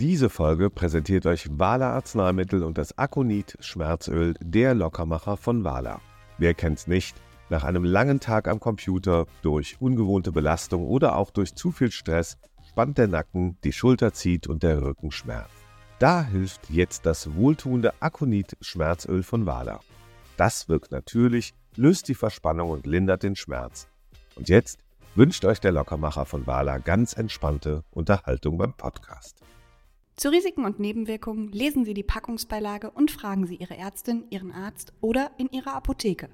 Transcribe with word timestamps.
Diese 0.00 0.30
Folge 0.30 0.70
präsentiert 0.70 1.26
euch 1.26 1.48
Wala 1.50 1.90
Arzneimittel 1.94 2.62
und 2.62 2.78
das 2.78 2.96
Akonit 2.96 3.56
Schmerzöl, 3.58 4.34
der 4.38 4.72
Lockermacher 4.72 5.36
von 5.36 5.64
Wala. 5.64 6.00
Wer 6.38 6.54
kennt's 6.54 6.86
nicht? 6.86 7.16
Nach 7.50 7.64
einem 7.64 7.82
langen 7.82 8.20
Tag 8.20 8.46
am 8.46 8.60
Computer, 8.60 9.26
durch 9.42 9.76
ungewohnte 9.80 10.30
Belastung 10.30 10.86
oder 10.86 11.16
auch 11.16 11.30
durch 11.30 11.56
zu 11.56 11.72
viel 11.72 11.90
Stress 11.90 12.38
spannt 12.68 12.96
der 12.96 13.08
Nacken, 13.08 13.58
die 13.64 13.72
Schulter 13.72 14.12
zieht 14.12 14.46
und 14.46 14.62
der 14.62 14.80
Rücken 14.82 15.10
schmerzt. 15.10 15.50
Da 15.98 16.22
hilft 16.22 16.70
jetzt 16.70 17.04
das 17.04 17.34
wohltuende 17.34 17.92
Akonit 18.00 18.56
Schmerzöl 18.60 19.24
von 19.24 19.46
Wala. 19.46 19.80
Das 20.36 20.68
wirkt 20.68 20.92
natürlich, 20.92 21.54
löst 21.74 22.06
die 22.06 22.14
Verspannung 22.14 22.70
und 22.70 22.86
lindert 22.86 23.24
den 23.24 23.34
Schmerz. 23.34 23.88
Und 24.36 24.48
jetzt 24.48 24.78
wünscht 25.16 25.44
euch 25.44 25.58
der 25.58 25.72
Lockermacher 25.72 26.24
von 26.24 26.46
Wala 26.46 26.78
ganz 26.78 27.14
entspannte 27.14 27.82
Unterhaltung 27.90 28.58
beim 28.58 28.74
Podcast. 28.74 29.42
Zu 30.18 30.30
Risiken 30.30 30.64
und 30.64 30.80
Nebenwirkungen 30.80 31.52
lesen 31.52 31.84
Sie 31.84 31.94
die 31.94 32.02
Packungsbeilage 32.02 32.90
und 32.90 33.12
fragen 33.12 33.46
Sie 33.46 33.54
Ihre 33.54 33.76
Ärztin, 33.76 34.24
Ihren 34.30 34.50
Arzt 34.50 34.92
oder 35.00 35.30
in 35.38 35.48
Ihrer 35.52 35.74
Apotheke. 35.74 36.28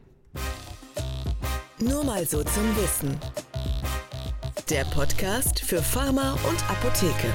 Nur 1.79 2.02
mal 2.02 2.24
so 2.24 2.43
zum 2.45 2.65
Wissen. 2.79 3.15
Der 4.70 4.87
Podcast 4.87 5.60
für 5.60 5.83
Pharma 5.83 6.33
und 6.48 6.70
Apotheke. 6.70 7.29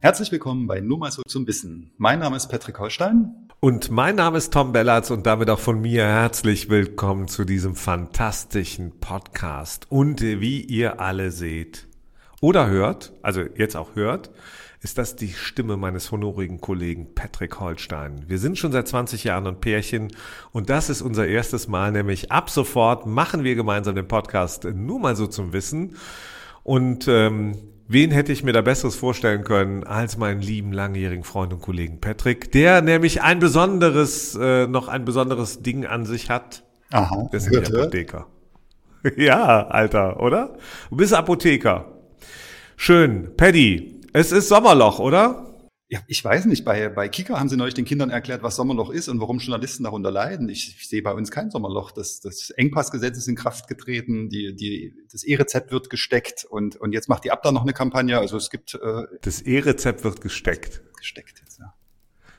Herzlich 0.00 0.30
willkommen 0.30 0.66
bei 0.66 0.80
Nur 0.80 0.98
mal 0.98 1.10
so 1.10 1.22
zum 1.22 1.46
Wissen. 1.46 1.94
Mein 1.96 2.18
Name 2.18 2.36
ist 2.36 2.48
Patrick 2.48 2.78
Holstein. 2.78 3.48
Und 3.60 3.90
mein 3.90 4.16
Name 4.16 4.36
ist 4.36 4.52
Tom 4.52 4.72
Bellatz 4.72 5.10
und 5.10 5.24
damit 5.24 5.48
auch 5.48 5.58
von 5.58 5.80
mir 5.80 6.04
herzlich 6.04 6.68
willkommen 6.68 7.26
zu 7.26 7.46
diesem 7.46 7.74
fantastischen 7.74 9.00
Podcast. 9.00 9.86
Und 9.90 10.20
wie 10.20 10.60
ihr 10.60 11.00
alle 11.00 11.30
seht, 11.30 11.89
oder 12.40 12.68
hört, 12.68 13.12
also 13.22 13.42
jetzt 13.56 13.76
auch 13.76 13.94
hört, 13.94 14.30
ist 14.82 14.96
das 14.96 15.14
die 15.14 15.28
Stimme 15.28 15.76
meines 15.76 16.10
honorigen 16.10 16.60
Kollegen 16.60 17.14
Patrick 17.14 17.60
Holstein. 17.60 18.24
Wir 18.28 18.38
sind 18.38 18.58
schon 18.58 18.72
seit 18.72 18.88
20 18.88 19.24
Jahren 19.24 19.46
ein 19.46 19.60
Pärchen 19.60 20.08
und 20.52 20.70
das 20.70 20.88
ist 20.88 21.02
unser 21.02 21.26
erstes 21.26 21.68
Mal, 21.68 21.92
nämlich 21.92 22.32
ab 22.32 22.48
sofort 22.48 23.06
machen 23.06 23.44
wir 23.44 23.54
gemeinsam 23.54 23.94
den 23.94 24.08
Podcast 24.08 24.64
nur 24.64 24.98
mal 24.98 25.16
so 25.16 25.26
zum 25.26 25.52
Wissen. 25.52 25.96
Und 26.62 27.08
ähm, 27.08 27.58
wen 27.88 28.10
hätte 28.10 28.32
ich 28.32 28.42
mir 28.42 28.52
da 28.54 28.62
Besseres 28.62 28.96
vorstellen 28.96 29.44
können 29.44 29.84
als 29.84 30.16
meinen 30.16 30.40
lieben 30.40 30.72
langjährigen 30.72 31.24
Freund 31.24 31.52
und 31.52 31.60
Kollegen 31.60 32.00
Patrick, 32.00 32.50
der 32.52 32.80
nämlich 32.80 33.20
ein 33.20 33.38
besonderes, 33.38 34.34
äh, 34.40 34.66
noch 34.66 34.88
ein 34.88 35.04
besonderes 35.04 35.60
Ding 35.60 35.84
an 35.84 36.06
sich 36.06 36.30
hat. 36.30 36.64
Aha. 36.90 37.28
Das 37.32 37.46
ist 37.46 37.70
Apotheker. 37.70 38.26
Ja, 39.16 39.66
Alter, 39.66 40.20
oder? 40.20 40.58
Du 40.90 40.96
bist 40.96 41.14
Apotheker. 41.14 41.99
Schön. 42.82 43.36
Paddy, 43.36 44.00
es 44.14 44.32
ist 44.32 44.48
Sommerloch, 44.48 45.00
oder? 45.00 45.54
Ja, 45.90 46.00
ich 46.06 46.24
weiß 46.24 46.46
nicht, 46.46 46.64
bei, 46.64 46.88
bei 46.88 47.10
Kika 47.10 47.38
haben 47.38 47.50
sie 47.50 47.58
neulich 47.58 47.74
den 47.74 47.84
Kindern 47.84 48.08
erklärt, 48.08 48.42
was 48.42 48.56
Sommerloch 48.56 48.88
ist 48.88 49.10
und 49.10 49.20
warum 49.20 49.38
Journalisten 49.38 49.84
darunter 49.84 50.10
leiden. 50.10 50.48
Ich, 50.48 50.76
ich 50.78 50.88
sehe 50.88 51.02
bei 51.02 51.12
uns 51.12 51.30
kein 51.30 51.50
Sommerloch. 51.50 51.90
Das, 51.90 52.20
das 52.20 52.48
Engpassgesetz 52.48 53.18
ist 53.18 53.28
in 53.28 53.36
Kraft 53.36 53.68
getreten, 53.68 54.30
die, 54.30 54.56
die, 54.56 54.94
das 55.12 55.24
E-Rezept 55.24 55.72
wird 55.72 55.90
gesteckt 55.90 56.46
und, 56.48 56.76
und 56.76 56.92
jetzt 56.92 57.10
macht 57.10 57.24
die 57.24 57.32
Abda 57.32 57.52
noch 57.52 57.64
eine 57.64 57.74
Kampagne. 57.74 58.18
Also 58.18 58.38
es 58.38 58.48
gibt... 58.48 58.76
Äh, 58.76 59.02
das 59.20 59.42
E-Rezept 59.42 60.02
wird 60.02 60.22
gesteckt. 60.22 60.80
Gesteckt 60.96 61.38
jetzt, 61.40 61.58
ja. 61.58 61.74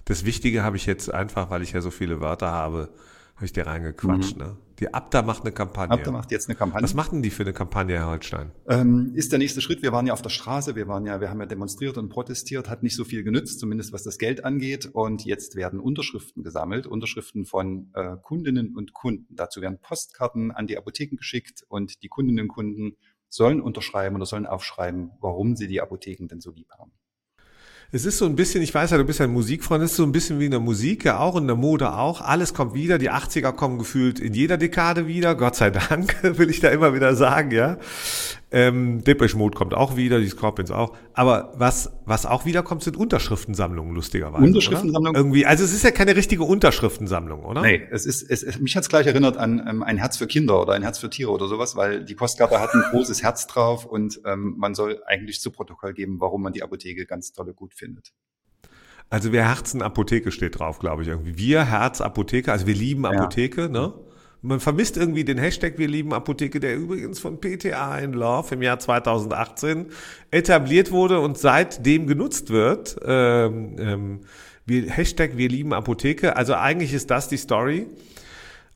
Das 0.05 0.25
Wichtige 0.25 0.63
habe 0.63 0.75
ich 0.75 0.87
jetzt 0.87 1.13
einfach, 1.13 1.51
weil 1.51 1.61
ich 1.61 1.73
ja 1.73 1.81
so 1.81 1.91
viele 1.91 2.19
Wörter 2.19 2.49
habe, 2.49 2.89
habe 3.35 3.45
ich 3.45 3.53
dir 3.53 3.67
reingequatscht. 3.67 4.37
Mhm. 4.37 4.43
Ne? 4.43 4.57
Die 4.81 4.91
Abda 4.91 5.21
macht 5.21 5.43
eine 5.43 5.51
Kampagne. 5.51 5.93
Abda 5.93 6.11
macht 6.11 6.31
jetzt 6.31 6.49
eine 6.49 6.55
Kampagne. 6.55 6.83
Was 6.83 6.95
machen 6.95 7.21
die 7.21 7.29
für 7.29 7.43
eine 7.43 7.53
Kampagne, 7.53 7.99
Herr 7.99 8.07
Holstein? 8.07 8.51
Ähm, 8.67 9.11
ist 9.13 9.31
der 9.31 9.37
nächste 9.37 9.61
Schritt. 9.61 9.83
Wir 9.83 9.91
waren 9.91 10.07
ja 10.07 10.13
auf 10.13 10.23
der 10.23 10.29
Straße, 10.29 10.75
wir 10.75 10.87
waren 10.87 11.05
ja, 11.05 11.21
wir 11.21 11.29
haben 11.29 11.39
ja 11.39 11.45
demonstriert 11.45 11.99
und 11.99 12.09
protestiert, 12.09 12.67
hat 12.67 12.81
nicht 12.81 12.95
so 12.95 13.05
viel 13.05 13.23
genützt, 13.23 13.59
zumindest 13.59 13.93
was 13.93 14.01
das 14.01 14.17
Geld 14.17 14.43
angeht. 14.43 14.89
Und 14.91 15.23
jetzt 15.23 15.55
werden 15.55 15.79
Unterschriften 15.79 16.41
gesammelt, 16.41 16.87
Unterschriften 16.87 17.45
von 17.45 17.91
äh, 17.93 18.17
Kundinnen 18.23 18.75
und 18.75 18.93
Kunden. 18.93 19.35
Dazu 19.35 19.61
werden 19.61 19.77
Postkarten 19.79 20.49
an 20.49 20.65
die 20.65 20.79
Apotheken 20.79 21.15
geschickt 21.15 21.63
und 21.67 22.01
die 22.01 22.07
Kundinnen 22.07 22.45
und 22.45 22.47
Kunden 22.47 22.97
sollen 23.29 23.61
unterschreiben 23.61 24.15
oder 24.15 24.25
sollen 24.25 24.47
aufschreiben, 24.47 25.11
warum 25.21 25.55
sie 25.55 25.67
die 25.67 25.79
Apotheken 25.79 26.27
denn 26.27 26.41
so 26.41 26.51
lieb 26.51 26.71
haben. 26.77 26.91
Es 27.93 28.05
ist 28.05 28.19
so 28.19 28.25
ein 28.25 28.37
bisschen, 28.37 28.61
ich 28.61 28.73
weiß 28.73 28.91
ja, 28.91 28.97
du 28.97 29.03
bist 29.03 29.19
ja 29.19 29.25
ein 29.25 29.33
Musikfreund, 29.33 29.83
es 29.83 29.91
ist 29.91 29.97
so 29.97 30.03
ein 30.03 30.13
bisschen 30.13 30.39
wie 30.39 30.45
in 30.45 30.51
der 30.51 30.61
Musik, 30.61 31.03
ja 31.03 31.19
auch, 31.19 31.35
in 31.35 31.45
der 31.45 31.57
Mode 31.57 31.91
auch. 31.91 32.21
Alles 32.21 32.53
kommt 32.53 32.73
wieder, 32.73 32.97
die 32.97 33.11
80er 33.11 33.51
kommen 33.51 33.77
gefühlt 33.77 34.17
in 34.17 34.33
jeder 34.33 34.55
Dekade 34.55 35.07
wieder, 35.07 35.35
Gott 35.35 35.57
sei 35.57 35.71
Dank, 35.71 36.15
will 36.37 36.49
ich 36.49 36.61
da 36.61 36.69
immer 36.69 36.93
wieder 36.93 37.17
sagen, 37.17 37.51
ja. 37.51 37.77
Ähm, 38.53 39.01
Depeche 39.03 39.37
Mode 39.37 39.57
kommt 39.57 39.73
auch 39.73 39.95
wieder, 39.95 40.19
die 40.19 40.27
Scorpions 40.27 40.71
auch. 40.71 40.93
Aber 41.13 41.53
was, 41.55 41.91
was 42.05 42.25
auch 42.25 42.45
wiederkommt, 42.45 42.83
sind 42.83 42.97
Unterschriftensammlungen, 42.97 43.95
lustigerweise. 43.95 44.43
Unterschriftensammlungen? 44.43 45.15
Irgendwie, 45.15 45.45
also 45.45 45.63
es 45.63 45.71
ist 45.71 45.83
ja 45.83 45.91
keine 45.91 46.17
richtige 46.17 46.43
Unterschriftensammlung, 46.43 47.45
oder? 47.45 47.61
Nee, 47.61 47.87
es 47.91 48.05
ist, 48.05 48.29
es, 48.29 48.43
es 48.43 48.59
mich 48.59 48.75
hat's 48.75 48.89
gleich 48.89 49.07
erinnert 49.07 49.37
an 49.37 49.65
ähm, 49.65 49.83
ein 49.83 49.97
Herz 49.97 50.17
für 50.17 50.27
Kinder 50.27 50.61
oder 50.61 50.73
ein 50.73 50.81
Herz 50.81 50.99
für 50.99 51.09
Tiere 51.09 51.31
oder 51.31 51.47
sowas, 51.47 51.77
weil 51.77 52.03
die 52.03 52.13
Postkarte 52.13 52.59
hat 52.59 52.73
ein 52.73 52.83
großes 52.91 53.23
Herz 53.23 53.47
drauf 53.47 53.85
und 53.85 54.19
ähm, 54.25 54.55
man 54.57 54.75
soll 54.75 55.01
eigentlich 55.05 55.39
zu 55.39 55.51
Protokoll 55.51 55.93
geben, 55.93 56.19
warum 56.19 56.41
man 56.41 56.51
die 56.51 56.61
Apotheke 56.61 57.05
ganz 57.05 57.31
tolle 57.31 57.53
gut 57.53 57.73
findet. 57.73 58.11
Also 59.09 59.31
wir 59.31 59.43
Herzen 59.43 59.81
Apotheke 59.81 60.31
steht 60.31 60.59
drauf, 60.59 60.79
glaube 60.79 61.03
ich 61.03 61.07
irgendwie. 61.07 61.37
Wir 61.37 61.65
Herz 61.65 62.01
Apotheke, 62.01 62.51
also 62.51 62.67
wir 62.67 62.75
lieben 62.75 63.05
Apotheke, 63.05 63.63
ja. 63.63 63.67
ne? 63.69 63.93
Man 64.43 64.59
vermisst 64.59 64.97
irgendwie 64.97 65.23
den 65.23 65.37
Hashtag 65.37 65.77
Wir 65.77 65.87
lieben 65.87 66.13
Apotheke, 66.13 66.59
der 66.59 66.75
übrigens 66.75 67.19
von 67.19 67.39
PTA 67.39 67.99
in 67.99 68.13
Love 68.13 68.55
im 68.55 68.61
Jahr 68.63 68.79
2018 68.79 69.87
etabliert 70.31 70.91
wurde 70.91 71.19
und 71.19 71.37
seitdem 71.37 72.07
genutzt 72.07 72.49
wird. 72.49 72.97
Ähm, 73.05 73.75
ähm, 73.77 74.19
wir, 74.65 74.89
Hashtag 74.89 75.37
Wir 75.37 75.49
lieben 75.49 75.73
Apotheke. 75.73 76.35
Also 76.35 76.55
eigentlich 76.55 76.93
ist 76.93 77.11
das 77.11 77.27
die 77.27 77.37
Story. 77.37 77.87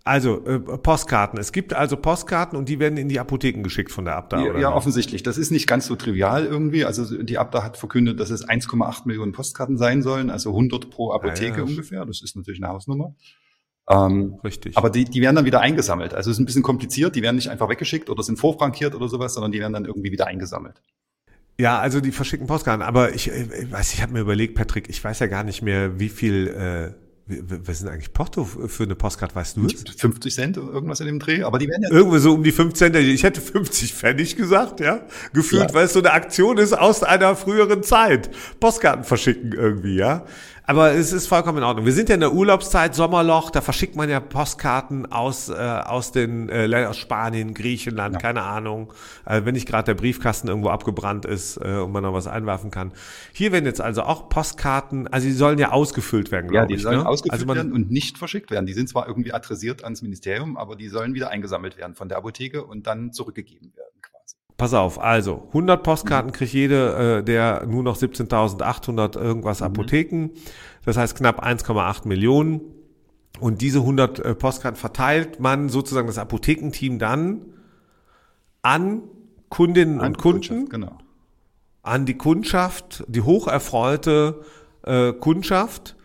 Also 0.04 0.46
äh, 0.46 0.60
Postkarten. 0.60 1.40
Es 1.40 1.52
gibt 1.52 1.74
also 1.74 1.98
Postkarten 1.98 2.60
und 2.60 2.70
die 2.70 2.78
werden 2.78 3.00
in 3.00 3.10
die 3.10 3.20
Apotheken 3.20 3.64
geschickt 3.64 3.92
von 3.92 4.06
der 4.06 4.18
Abda. 4.18 4.44
Ja, 4.44 4.50
oder 4.52 4.60
ja 4.60 4.72
offensichtlich. 4.72 5.24
Das 5.24 5.40
ist 5.40 5.50
nicht 5.50 5.66
ganz 5.66 5.88
so 5.88 5.96
trivial 5.96 6.46
irgendwie. 6.46 6.86
Also 6.86 7.24
die 7.24 7.40
Abda 7.40 7.64
hat 7.64 7.78
verkündet, 7.78 8.20
dass 8.20 8.30
es 8.30 8.48
1,8 8.48 9.08
Millionen 9.08 9.32
Postkarten 9.32 9.80
sein 9.80 10.04
sollen, 10.04 10.30
also 10.30 10.52
100 10.52 10.92
pro 10.92 11.12
Apotheke 11.12 11.54
ja, 11.54 11.58
ja. 11.58 11.64
ungefähr. 11.64 12.06
Das 12.06 12.22
ist 12.22 12.36
natürlich 12.36 12.64
eine 12.64 12.72
Hausnummer. 12.72 13.16
Ähm, 13.90 14.40
Richtig. 14.44 14.78
Aber 14.78 14.90
die, 14.90 15.06
die 15.06 15.22
werden 15.22 15.36
dann 15.36 15.46
wieder 15.46 15.62
eingesammelt. 15.62 16.14
Also 16.14 16.32
es 16.32 16.38
ist 16.38 16.42
ein 16.42 16.46
bisschen 16.46 16.64
kompliziert. 16.64 17.16
Die 17.16 17.22
werden 17.22 17.36
nicht 17.36 17.50
einfach 17.50 17.70
weggeschickt 17.70 18.10
oder 18.10 18.24
sind 18.24 18.38
vorfrankiert 18.38 18.96
oder 18.96 19.08
sowas, 19.08 19.34
sondern 19.34 19.52
die 19.52 19.60
werden 19.60 19.74
dann 19.74 19.86
irgendwie 19.86 20.12
wieder 20.12 20.28
eingesammelt. 20.28 20.82
Ja, 21.58 21.80
also 21.80 22.02
die 22.02 22.12
verschicken 22.12 22.48
Postkarten. 22.48 22.82
Aber 22.82 23.14
ich, 23.14 23.30
ich 23.30 23.72
weiß, 23.72 23.94
ich 23.94 24.02
habe 24.02 24.14
mir 24.14 24.20
überlegt, 24.20 24.56
Patrick, 24.56 24.90
ich 24.90 25.04
weiß 25.04 25.20
ja 25.20 25.28
gar 25.28 25.44
nicht 25.44 25.62
mehr, 25.62 26.00
wie 26.00 26.10
viel 26.10 26.48
äh, 26.48 27.06
was 27.28 27.80
sind 27.80 27.90
eigentlich 27.90 28.14
Porto 28.14 28.46
für 28.46 28.84
eine 28.84 28.94
Postkarte, 28.94 29.34
weißt 29.34 29.58
du 29.58 29.66
es? 29.66 29.74
50 29.98 30.34
Cent, 30.34 30.58
irgendwas 30.58 31.00
in 31.00 31.08
dem 31.08 31.18
Dreh, 31.18 31.42
aber 31.42 31.58
die 31.58 31.68
werden 31.68 31.82
ja... 31.82 31.90
Irgendwie 31.90 32.20
so 32.20 32.34
um 32.34 32.44
die 32.44 32.52
5 32.52 32.74
Cent, 32.76 32.96
ich 32.96 33.24
hätte 33.24 33.42
50 33.42 33.96
Pfennig 33.96 34.36
gesagt, 34.36 34.80
ja, 34.80 35.02
gefühlt, 35.34 35.70
ja. 35.70 35.74
weil 35.74 35.86
es 35.86 35.94
so 35.94 36.00
eine 36.00 36.12
Aktion 36.12 36.60
ist 36.60 36.74
aus 36.74 37.02
einer 37.02 37.36
früheren 37.36 37.82
Zeit. 37.82 38.30
Postkarten 38.60 39.04
verschicken 39.04 39.54
irgendwie, 39.54 39.96
ja. 39.96 40.26
Aber 40.68 40.94
es 40.94 41.14
ist 41.14 41.28
vollkommen 41.28 41.60
in 41.60 41.64
Ordnung. 41.64 41.86
Wir 41.86 41.94
sind 41.94 42.10
ja 42.10 42.16
in 42.16 42.22
der 42.22 42.34
Urlaubszeit, 42.34 42.96
Sommerloch, 42.96 43.52
da 43.52 43.62
verschickt 43.62 43.96
man 43.96 44.10
ja 44.10 44.20
Postkarten 44.20 45.12
aus, 45.12 45.50
äh, 45.50 45.54
aus 45.54 46.12
den 46.12 46.50
äh, 46.50 46.86
aus 46.88 46.98
Spanien, 46.98 47.54
Griechenland, 47.54 48.16
ja. 48.16 48.20
keine 48.20 48.42
Ahnung. 48.42 48.92
Äh, 49.26 49.42
wenn 49.46 49.54
nicht 49.54 49.68
gerade 49.68 49.86
der 49.86 49.94
Briefkasten 49.94 50.48
irgendwo 50.48 50.70
abgebrannt 50.70 51.26
ist 51.26 51.58
äh, 51.58 51.78
und 51.78 51.92
man 51.92 52.04
noch 52.04 52.14
was 52.14 52.28
einwerfen 52.28 52.72
kann. 52.72 52.94
Hier 53.32 53.52
werden 53.52 53.66
jetzt 53.66 53.82
also 53.82 54.04
auch 54.04 54.30
Postkarten, 54.30 55.08
also 55.08 55.28
die 55.28 55.34
sollen 55.34 55.60
ja 55.60 55.72
ausgefüllt 55.72 56.32
werden, 56.32 56.50
glaube 56.50 56.66
ich. 56.66 56.72
Ja, 56.72 56.78
die 56.78 56.84
sollen 56.84 57.00
ne? 57.00 57.08
ausgefüllt 57.08 57.34
also 57.34 57.46
man, 57.46 57.58
werden 57.58 57.74
und 57.74 57.92
nicht 57.92 58.18
verschickt 58.18 58.50
werden. 58.50 58.66
Die 58.66 58.74
sind 58.74 58.90
zwar 58.90 59.08
irgendwie 59.08 59.34
adressiert 59.34 59.84
ans 59.84 60.02
Ministerium, 60.02 60.58
aber 60.58 60.76
die 60.76 60.90
sollen 60.90 61.14
wieder 61.14 61.30
eingesammelt 61.30 61.78
werden 61.78 61.96
von 61.96 62.10
der 62.10 62.18
Apotheke 62.18 62.64
und 62.64 62.88
dann 62.88 63.14
zurückgegeben 63.14 63.72
werden. 63.76 63.95
Pass 64.58 64.74
auf, 64.74 65.02
also 65.02 65.44
100 65.48 65.84
Postkarten 65.84 66.32
kriegt 66.32 66.54
jede 66.54 67.18
äh, 67.20 67.24
der 67.24 67.66
nur 67.66 67.84
noch 67.84 67.98
17.800 67.98 69.20
irgendwas 69.20 69.60
mhm. 69.60 69.66
Apotheken. 69.66 70.30
Das 70.86 70.96
heißt 70.96 71.18
knapp 71.18 71.46
1,8 71.46 72.08
Millionen. 72.08 72.62
Und 73.42 73.62
diese 73.62 73.80
100 73.80 74.20
äh, 74.20 74.36
Postkarten 74.36 74.80
verteilt 74.80 75.42
man 75.42 75.68
sozusagen 75.68 76.08
das 76.08 76.18
Apothekenteam 76.18 77.00
dann 77.00 77.42
an 78.62 79.02
Kundinnen 79.50 80.00
an 80.00 80.08
und 80.08 80.18
Kunden, 80.18 80.70
genau. 80.70 80.98
an 81.84 82.06
die 82.06 82.18
Kundschaft, 82.18 83.04
die 83.08 83.22
hocherfreute 83.22 84.42
äh, 84.84 85.12
Kundschaft, 85.14 85.96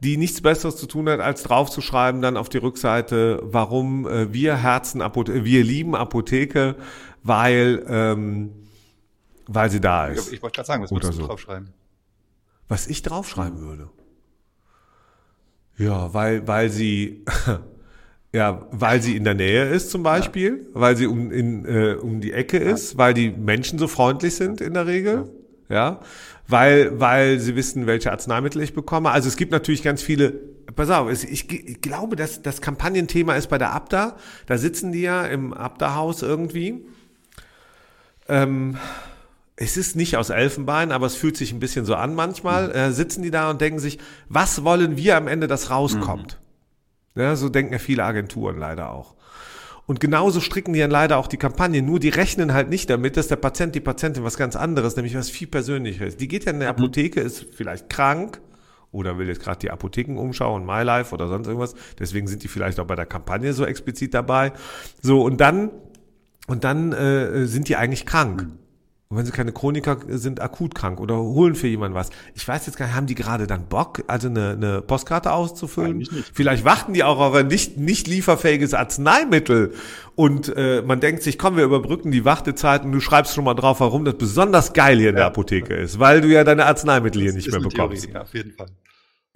die 0.00 0.16
nichts 0.16 0.42
Besseres 0.42 0.76
zu 0.76 0.86
tun 0.86 1.08
hat, 1.08 1.20
als 1.20 1.44
draufzuschreiben 1.44 2.20
dann 2.20 2.36
auf 2.36 2.48
die 2.48 2.58
Rückseite, 2.58 3.40
warum 3.44 4.06
äh, 4.06 4.32
wir 4.32 4.56
Herzen, 4.56 5.00
Apothe 5.00 5.44
wir 5.44 5.64
lieben 5.64 5.94
Apotheke, 5.94 6.76
weil, 7.24 7.84
ähm, 7.88 8.52
weil 9.48 9.70
sie 9.70 9.80
da 9.80 10.06
ist. 10.06 10.28
Ich, 10.28 10.34
ich 10.34 10.42
wollte 10.42 10.56
gerade 10.56 10.66
sagen, 10.66 10.82
was 10.84 10.92
würdest 10.92 11.14
du 11.14 11.22
so. 11.22 11.26
draufschreiben? 11.26 11.70
Was 12.68 12.86
ich 12.86 13.02
draufschreiben 13.02 13.60
würde? 13.60 13.90
Ja, 15.76 16.14
weil, 16.14 16.46
weil 16.46 16.70
sie, 16.70 17.24
ja, 18.32 18.68
weil 18.70 19.02
sie 19.02 19.16
in 19.16 19.24
der 19.24 19.34
Nähe 19.34 19.68
ist 19.70 19.90
zum 19.90 20.02
Beispiel, 20.02 20.66
ja. 20.72 20.80
weil 20.80 20.96
sie 20.96 21.06
um, 21.06 21.32
in, 21.32 21.64
äh, 21.64 21.94
um 21.94 22.20
die 22.20 22.32
Ecke 22.32 22.58
ist, 22.58 22.92
ja. 22.92 22.98
weil 22.98 23.14
die 23.14 23.30
Menschen 23.30 23.78
so 23.78 23.88
freundlich 23.88 24.36
sind 24.36 24.60
in 24.60 24.74
der 24.74 24.86
Regel. 24.86 25.30
ja, 25.68 26.00
weil, 26.46 27.00
weil 27.00 27.40
sie 27.40 27.56
wissen, 27.56 27.86
welche 27.86 28.12
Arzneimittel 28.12 28.60
ich 28.60 28.74
bekomme. 28.74 29.10
Also 29.10 29.28
es 29.28 29.36
gibt 29.36 29.50
natürlich 29.50 29.82
ganz 29.82 30.02
viele, 30.02 30.32
pass 30.76 30.90
auf, 30.90 31.10
ich, 31.10 31.50
ich 31.50 31.80
glaube, 31.80 32.16
dass 32.16 32.42
das 32.42 32.60
Kampagnenthema 32.60 33.34
ist 33.34 33.48
bei 33.48 33.56
der 33.56 33.72
Abda, 33.72 34.16
da 34.44 34.58
sitzen 34.58 34.92
die 34.92 35.00
ja 35.00 35.24
im 35.24 35.54
Abda-Haus 35.54 36.20
irgendwie. 36.20 36.84
Ähm, 38.28 38.76
es 39.56 39.76
ist 39.76 39.96
nicht 39.96 40.16
aus 40.16 40.30
Elfenbein, 40.30 40.90
aber 40.92 41.06
es 41.06 41.14
fühlt 41.14 41.36
sich 41.36 41.52
ein 41.52 41.60
bisschen 41.60 41.84
so 41.84 41.94
an 41.94 42.14
manchmal, 42.14 42.74
äh, 42.74 42.92
sitzen 42.92 43.22
die 43.22 43.30
da 43.30 43.50
und 43.50 43.60
denken 43.60 43.78
sich, 43.78 43.98
was 44.28 44.64
wollen 44.64 44.96
wir 44.96 45.16
am 45.16 45.28
Ende, 45.28 45.46
das 45.46 45.70
rauskommt? 45.70 46.40
Mhm. 47.14 47.22
Ja, 47.22 47.36
so 47.36 47.48
denken 47.48 47.72
ja 47.72 47.78
viele 47.78 48.04
Agenturen 48.04 48.58
leider 48.58 48.90
auch. 48.90 49.14
Und 49.86 50.00
genauso 50.00 50.40
stricken 50.40 50.72
die 50.72 50.80
dann 50.80 50.90
leider 50.90 51.18
auch 51.18 51.26
die 51.26 51.36
Kampagne. 51.36 51.82
Nur 51.82 52.00
die 52.00 52.08
rechnen 52.08 52.54
halt 52.54 52.70
nicht 52.70 52.88
damit, 52.88 53.16
dass 53.16 53.28
der 53.28 53.36
Patient, 53.36 53.74
die 53.74 53.80
Patientin 53.80 54.24
was 54.24 54.36
ganz 54.36 54.56
anderes, 54.56 54.96
nämlich 54.96 55.14
was 55.14 55.28
viel 55.28 55.46
persönlicheres. 55.46 56.16
Die 56.16 56.26
geht 56.26 56.46
ja 56.46 56.52
in 56.52 56.60
der 56.60 56.72
mhm. 56.72 56.78
Apotheke, 56.78 57.20
ist 57.20 57.46
vielleicht 57.54 57.90
krank 57.90 58.40
oder 58.92 59.18
will 59.18 59.28
jetzt 59.28 59.42
gerade 59.42 59.58
die 59.58 59.70
Apotheken 59.70 60.16
umschauen, 60.18 60.64
MyLife 60.64 61.14
oder 61.14 61.28
sonst 61.28 61.46
irgendwas. 61.46 61.74
Deswegen 61.98 62.26
sind 62.28 62.42
die 62.42 62.48
vielleicht 62.48 62.80
auch 62.80 62.86
bei 62.86 62.94
der 62.94 63.06
Kampagne 63.06 63.52
so 63.52 63.66
explizit 63.66 64.14
dabei. 64.14 64.52
So, 65.02 65.22
und 65.22 65.40
dann, 65.40 65.70
und 66.46 66.64
dann 66.64 66.92
äh, 66.92 67.46
sind 67.46 67.68
die 67.68 67.76
eigentlich 67.76 68.06
krank. 68.06 68.48
Und 69.08 69.18
wenn 69.18 69.26
sie 69.26 69.32
keine 69.32 69.52
Chroniker 69.52 69.98
sind, 70.08 70.40
akut 70.40 70.74
krank 70.74 70.98
oder 70.98 71.16
holen 71.16 71.54
für 71.54 71.68
jemanden 71.68 71.94
was. 71.94 72.10
Ich 72.34 72.48
weiß 72.48 72.66
jetzt 72.66 72.76
gar 72.76 72.86
nicht, 72.86 72.96
haben 72.96 73.06
die 73.06 73.14
gerade 73.14 73.46
dann 73.46 73.66
Bock, 73.66 74.02
also 74.08 74.28
eine, 74.28 74.52
eine 74.52 74.82
Postkarte 74.82 75.32
auszufüllen? 75.32 76.04
Vielleicht 76.32 76.64
warten 76.64 76.94
die 76.94 77.04
auch 77.04 77.20
auf 77.20 77.34
ein 77.34 77.46
nicht, 77.46 77.76
nicht 77.76 78.08
lieferfähiges 78.08 78.74
Arzneimittel. 78.74 79.72
Und 80.16 80.52
äh, 80.56 80.82
man 80.84 81.00
denkt 81.00 81.22
sich, 81.22 81.38
komm, 81.38 81.56
wir 81.56 81.64
überbrücken 81.64 82.10
die 82.12 82.24
Wartezeit 82.24 82.84
und 82.84 82.92
du 82.92 83.00
schreibst 83.00 83.34
schon 83.34 83.44
mal 83.44 83.54
drauf, 83.54 83.80
warum 83.80 84.04
das 84.04 84.16
besonders 84.16 84.72
geil 84.72 84.98
hier 84.98 85.10
in 85.10 85.16
der 85.16 85.26
Apotheke 85.26 85.74
ist, 85.74 85.98
weil 86.00 86.20
du 86.20 86.28
ja 86.28 86.42
deine 86.42 86.66
Arzneimittel 86.66 87.22
hier 87.22 87.34
nicht 87.34 87.50
mehr 87.50 87.60
bekommst. 87.60 88.04
Theorie, 88.04 88.14
ja, 88.14 88.22
auf 88.22 88.34
jeden 88.34 88.52
Fall. 88.52 88.66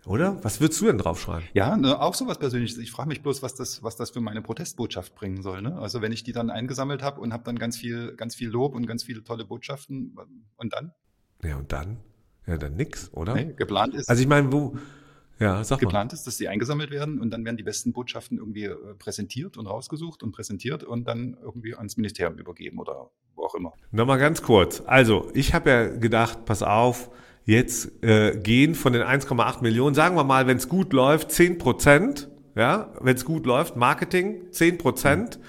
Oder? 0.08 0.42
Was 0.42 0.60
würdest 0.60 0.80
du 0.80 0.86
denn 0.86 0.96
draufschreiben? 0.96 1.46
Ja, 1.52 1.76
ne, 1.76 2.00
auch 2.00 2.14
sowas 2.14 2.38
Persönliches. 2.38 2.78
Ich 2.78 2.90
frage 2.90 3.08
mich 3.08 3.22
bloß, 3.22 3.42
was 3.42 3.54
das, 3.54 3.82
was 3.82 3.96
das 3.96 4.10
für 4.10 4.20
meine 4.20 4.40
Protestbotschaft 4.40 5.14
bringen 5.14 5.42
soll. 5.42 5.60
Ne? 5.60 5.76
Also 5.78 6.00
wenn 6.00 6.12
ich 6.12 6.24
die 6.24 6.32
dann 6.32 6.48
eingesammelt 6.48 7.02
habe 7.02 7.20
und 7.20 7.32
habe 7.32 7.44
dann 7.44 7.58
ganz 7.58 7.76
viel, 7.76 8.14
ganz 8.16 8.34
viel 8.34 8.48
Lob 8.48 8.74
und 8.74 8.86
ganz 8.86 9.02
viele 9.04 9.22
tolle 9.22 9.44
Botschaften 9.44 10.16
und 10.56 10.72
dann? 10.72 10.92
Ja, 11.42 11.56
und 11.56 11.72
dann? 11.72 11.98
Ja, 12.46 12.56
dann 12.56 12.74
nix, 12.74 13.12
oder? 13.12 13.34
Nee, 13.34 13.52
geplant 13.52 13.94
ist. 13.94 14.08
Also 14.08 14.22
ich 14.22 14.28
meine, 14.28 14.50
wo, 14.50 14.78
ja, 15.38 15.62
sag 15.62 15.78
Geplant 15.78 16.12
mal. 16.12 16.14
ist, 16.14 16.26
dass 16.26 16.38
sie 16.38 16.48
eingesammelt 16.48 16.90
werden 16.90 17.20
und 17.20 17.30
dann 17.30 17.44
werden 17.44 17.58
die 17.58 17.62
besten 17.62 17.92
Botschaften 17.92 18.38
irgendwie 18.38 18.64
äh, 18.64 18.94
präsentiert 18.98 19.58
und 19.58 19.66
rausgesucht 19.66 20.22
und 20.22 20.32
präsentiert 20.32 20.84
und 20.84 21.06
dann 21.06 21.36
irgendwie 21.42 21.74
ans 21.74 21.98
Ministerium 21.98 22.38
übergeben 22.38 22.78
oder 22.78 23.10
wo 23.36 23.44
auch 23.44 23.54
immer. 23.54 23.74
Nochmal 23.90 24.18
ganz 24.18 24.40
kurz. 24.40 24.82
Also, 24.86 25.30
ich 25.34 25.52
habe 25.52 25.70
ja 25.70 25.86
gedacht, 25.88 26.46
pass 26.46 26.62
auf, 26.62 27.10
jetzt 27.48 28.04
äh, 28.04 28.36
gehen 28.36 28.74
von 28.74 28.92
den 28.92 29.02
1,8 29.02 29.62
Millionen, 29.62 29.94
sagen 29.94 30.16
wir 30.16 30.24
mal, 30.24 30.46
wenn 30.46 30.58
es 30.58 30.68
gut 30.68 30.92
läuft, 30.92 31.32
10 31.32 31.56
Prozent, 31.56 32.28
ja, 32.54 32.92
wenn 33.00 33.16
es 33.16 33.24
gut 33.24 33.46
läuft, 33.46 33.74
Marketing, 33.74 34.52
10 34.52 34.76
Prozent. 34.78 35.40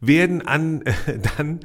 werden 0.00 0.46
an 0.46 0.82
äh, 0.82 0.92
dann 1.38 1.60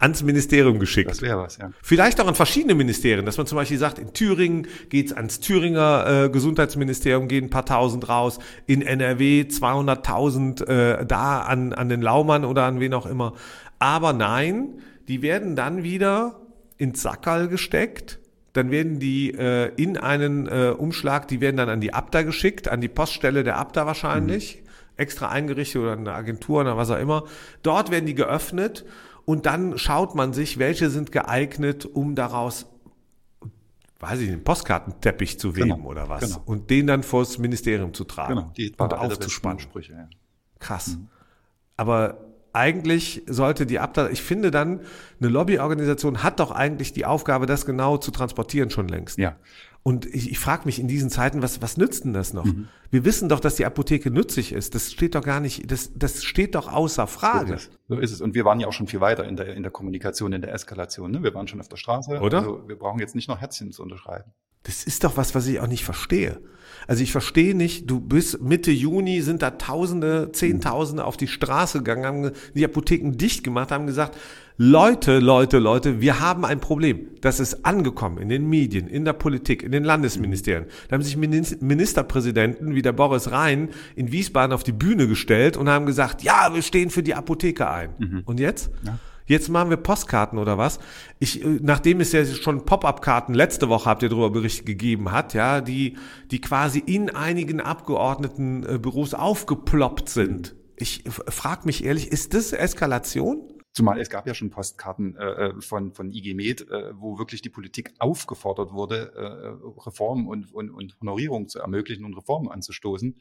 ans 0.00 0.24
Ministerium 0.24 0.80
geschickt. 0.80 1.08
Das 1.08 1.22
wäre 1.22 1.38
was, 1.38 1.56
ja. 1.56 1.70
Vielleicht 1.82 2.20
auch 2.20 2.26
an 2.26 2.34
verschiedene 2.34 2.74
Ministerien, 2.74 3.24
dass 3.24 3.38
man 3.38 3.46
zum 3.46 3.56
Beispiel 3.56 3.78
sagt, 3.78 4.00
in 4.00 4.12
Thüringen 4.12 4.66
geht's 4.90 5.12
ans 5.12 5.38
Thüringer 5.38 6.24
äh, 6.24 6.28
Gesundheitsministerium, 6.28 7.28
gehen 7.28 7.44
ein 7.44 7.50
paar 7.50 7.64
tausend 7.64 8.08
raus, 8.08 8.40
in 8.66 8.82
NRW 8.82 9.42
200.000 9.42 10.66
äh, 10.66 11.06
da 11.06 11.42
an, 11.42 11.72
an 11.72 11.88
den 11.88 12.02
Laumann 12.02 12.44
oder 12.44 12.64
an 12.64 12.80
wen 12.80 12.92
auch 12.92 13.06
immer. 13.06 13.34
Aber 13.78 14.12
nein, 14.12 14.80
die 15.06 15.22
werden 15.22 15.54
dann 15.54 15.84
wieder 15.84 16.40
ins 16.76 17.00
Sackerl 17.02 17.46
gesteckt 17.46 18.18
dann 18.56 18.70
werden 18.70 18.98
die 18.98 19.32
äh, 19.32 19.72
in 19.76 19.96
einen 19.96 20.46
äh, 20.46 20.74
Umschlag, 20.76 21.28
die 21.28 21.40
werden 21.40 21.56
dann 21.56 21.68
an 21.68 21.80
die 21.80 21.92
Abda 21.92 22.22
geschickt, 22.22 22.68
an 22.68 22.80
die 22.80 22.88
Poststelle 22.88 23.44
der 23.44 23.58
Abda 23.58 23.86
wahrscheinlich, 23.86 24.62
mhm. 24.62 24.68
extra 24.96 25.28
eingerichtet 25.28 25.82
oder 25.82 25.92
eine 25.92 26.12
Agentur 26.12 26.60
oder 26.60 26.76
was 26.76 26.90
auch 26.90 26.98
immer. 26.98 27.24
Dort 27.62 27.90
werden 27.90 28.06
die 28.06 28.14
geöffnet 28.14 28.84
und 29.24 29.46
dann 29.46 29.78
schaut 29.78 30.14
man 30.14 30.32
sich, 30.32 30.58
welche 30.58 30.90
sind 30.90 31.12
geeignet, 31.12 31.84
um 31.84 32.14
daraus 32.14 32.66
weiß 33.98 34.20
ich, 34.20 34.28
einen 34.28 34.44
Postkartenteppich 34.44 35.38
zu 35.38 35.56
weben 35.56 35.70
genau, 35.70 35.88
oder 35.88 36.08
was. 36.08 36.20
Genau. 36.20 36.42
Und 36.44 36.70
den 36.70 36.86
dann 36.86 37.02
vors 37.02 37.38
Ministerium 37.38 37.94
zu 37.94 38.04
tragen 38.04 38.34
genau, 38.34 38.52
die 38.56 38.72
und 38.76 38.92
aufzuspannen. 38.92 39.58
Sprüche, 39.58 39.92
ja. 39.92 40.08
Krass. 40.58 40.96
Mhm. 40.96 41.08
Aber 41.76 42.25
eigentlich 42.56 43.22
sollte 43.26 43.66
die 43.66 43.78
Abteilung, 43.78 44.12
ich 44.12 44.22
finde 44.22 44.50
dann, 44.50 44.80
eine 45.20 45.28
Lobbyorganisation 45.28 46.22
hat 46.22 46.40
doch 46.40 46.50
eigentlich 46.50 46.92
die 46.92 47.04
Aufgabe, 47.04 47.46
das 47.46 47.66
genau 47.66 47.98
zu 47.98 48.10
transportieren 48.10 48.70
schon 48.70 48.88
längst. 48.88 49.18
Ja. 49.18 49.36
Und 49.82 50.06
ich, 50.06 50.30
ich 50.32 50.38
frage 50.40 50.62
mich 50.64 50.80
in 50.80 50.88
diesen 50.88 51.10
Zeiten, 51.10 51.42
was, 51.42 51.62
was 51.62 51.76
nützt 51.76 52.04
denn 52.04 52.12
das 52.12 52.32
noch? 52.32 52.44
Mhm. 52.44 52.66
Wir 52.90 53.04
wissen 53.04 53.28
doch, 53.28 53.38
dass 53.38 53.54
die 53.54 53.64
Apotheke 53.64 54.10
nützlich 54.10 54.52
ist. 54.52 54.74
Das 54.74 54.90
steht 54.90 55.14
doch 55.14 55.22
gar 55.22 55.38
nicht, 55.38 55.70
das, 55.70 55.92
das 55.94 56.24
steht 56.24 56.56
doch 56.56 56.72
außer 56.72 57.06
Frage. 57.06 57.46
So 57.48 57.54
ist, 57.54 57.68
es. 57.68 57.78
so 57.86 57.98
ist 57.98 58.12
es. 58.12 58.20
Und 58.20 58.34
wir 58.34 58.44
waren 58.44 58.58
ja 58.58 58.66
auch 58.66 58.72
schon 58.72 58.88
viel 58.88 59.00
weiter 59.00 59.24
in 59.24 59.36
der, 59.36 59.54
in 59.54 59.62
der 59.62 59.70
Kommunikation, 59.70 60.32
in 60.32 60.40
der 60.40 60.52
Eskalation. 60.52 61.12
Ne? 61.12 61.22
Wir 61.22 61.34
waren 61.34 61.46
schon 61.46 61.60
auf 61.60 61.68
der 61.68 61.76
Straße. 61.76 62.18
Oder? 62.18 62.38
Also 62.38 62.66
wir 62.66 62.76
brauchen 62.76 62.98
jetzt 62.98 63.14
nicht 63.14 63.28
noch 63.28 63.40
Herzchen 63.40 63.70
zu 63.70 63.82
unterschreiben. 63.82 64.32
Das 64.66 64.82
ist 64.84 65.04
doch 65.04 65.16
was, 65.16 65.34
was 65.34 65.46
ich 65.46 65.60
auch 65.60 65.68
nicht 65.68 65.84
verstehe. 65.84 66.40
Also 66.88 67.02
ich 67.02 67.12
verstehe 67.12 67.54
nicht, 67.54 67.90
du 67.90 68.00
bist 68.00 68.40
Mitte 68.40 68.70
Juni 68.70 69.20
sind 69.20 69.42
da 69.42 69.52
Tausende, 69.52 70.30
Zehntausende 70.32 71.04
auf 71.04 71.16
die 71.16 71.26
Straße 71.26 71.78
gegangen, 71.78 72.04
haben 72.04 72.30
die 72.54 72.64
Apotheken 72.64 73.12
dicht 73.12 73.42
gemacht, 73.42 73.72
haben 73.72 73.86
gesagt, 73.86 74.16
Leute, 74.58 75.18
Leute, 75.18 75.58
Leute, 75.58 76.00
wir 76.00 76.20
haben 76.20 76.44
ein 76.44 76.60
Problem. 76.60 77.08
Das 77.20 77.40
ist 77.40 77.66
angekommen 77.66 78.18
in 78.18 78.28
den 78.28 78.48
Medien, 78.48 78.86
in 78.86 79.04
der 79.04 79.12
Politik, 79.12 79.62
in 79.62 79.72
den 79.72 79.84
Landesministerien. 79.84 80.66
Da 80.88 80.94
haben 80.94 81.02
sich 81.02 81.16
Ministerpräsidenten 81.16 82.74
wie 82.74 82.82
der 82.82 82.92
Boris 82.92 83.30
Rhein 83.30 83.68
in 83.96 84.12
Wiesbaden 84.12 84.54
auf 84.54 84.62
die 84.62 84.72
Bühne 84.72 85.08
gestellt 85.08 85.56
und 85.56 85.68
haben 85.68 85.86
gesagt, 85.86 86.22
ja, 86.22 86.54
wir 86.54 86.62
stehen 86.62 86.90
für 86.90 87.02
die 87.02 87.14
Apotheke 87.14 87.68
ein. 87.68 87.90
Mhm. 87.98 88.22
Und 88.24 88.40
jetzt? 88.40 88.70
Ja. 88.84 88.98
Jetzt 89.26 89.48
machen 89.48 89.70
wir 89.70 89.76
Postkarten 89.76 90.38
oder 90.38 90.56
was? 90.56 90.78
Ich, 91.18 91.44
äh, 91.44 91.58
nachdem 91.60 92.00
es 92.00 92.12
ja 92.12 92.24
schon 92.24 92.64
Pop-up-Karten 92.64 93.34
letzte 93.34 93.68
Woche 93.68 93.90
habt 93.90 94.02
ihr 94.02 94.08
darüber 94.08 94.30
Bericht 94.30 94.64
gegeben 94.66 95.10
hat, 95.10 95.34
ja, 95.34 95.60
die, 95.60 95.96
die 96.30 96.40
quasi 96.40 96.78
in 96.78 97.10
einigen 97.10 97.60
Abgeordnetenbüros 97.60 99.14
aufgeploppt 99.14 100.08
sind. 100.08 100.54
Ich 100.76 101.04
frage 101.28 101.62
mich 101.64 101.84
ehrlich, 101.84 102.08
ist 102.08 102.34
das 102.34 102.52
Eskalation? 102.52 103.52
Zumal 103.72 104.00
es 104.00 104.08
gab 104.08 104.26
ja 104.26 104.32
schon 104.32 104.50
Postkarten 104.50 105.16
äh, 105.16 105.24
äh 105.24 105.60
von, 105.60 105.92
von 105.92 106.10
IG 106.10 106.32
Med, 106.34 106.62
äh, 106.70 106.92
wo 106.94 107.18
wirklich 107.18 107.42
die 107.42 107.50
Politik 107.50 107.92
aufgefordert 107.98 108.72
wurde, 108.72 109.12
äh, 109.14 109.80
Reformen 109.86 110.28
und, 110.28 110.54
und, 110.54 110.70
und 110.70 110.96
Honorierung 111.00 111.48
zu 111.48 111.58
ermöglichen 111.58 112.04
und 112.04 112.14
Reformen 112.14 112.50
anzustoßen. 112.50 113.16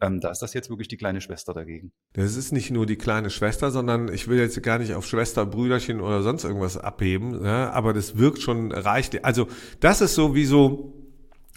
Ähm, 0.00 0.20
da 0.20 0.30
ist 0.30 0.40
das 0.40 0.54
jetzt 0.54 0.70
wirklich 0.70 0.88
die 0.88 0.96
kleine 0.96 1.20
Schwester 1.20 1.52
dagegen. 1.52 1.90
Das 2.12 2.36
ist 2.36 2.52
nicht 2.52 2.70
nur 2.70 2.86
die 2.86 2.96
kleine 2.96 3.30
Schwester, 3.30 3.70
sondern 3.70 4.12
ich 4.12 4.28
will 4.28 4.38
jetzt 4.38 4.62
gar 4.62 4.78
nicht 4.78 4.94
auf 4.94 5.06
Schwester, 5.06 5.44
Brüderchen 5.44 6.00
oder 6.00 6.22
sonst 6.22 6.44
irgendwas 6.44 6.76
abheben, 6.76 7.44
ja, 7.44 7.70
aber 7.70 7.92
das 7.92 8.16
wirkt 8.16 8.40
schon 8.40 8.70
reicht. 8.70 9.24
Also 9.24 9.48
das 9.80 10.00
ist 10.00 10.14
so 10.14 10.36
wie 10.36 10.44
so, 10.44 10.94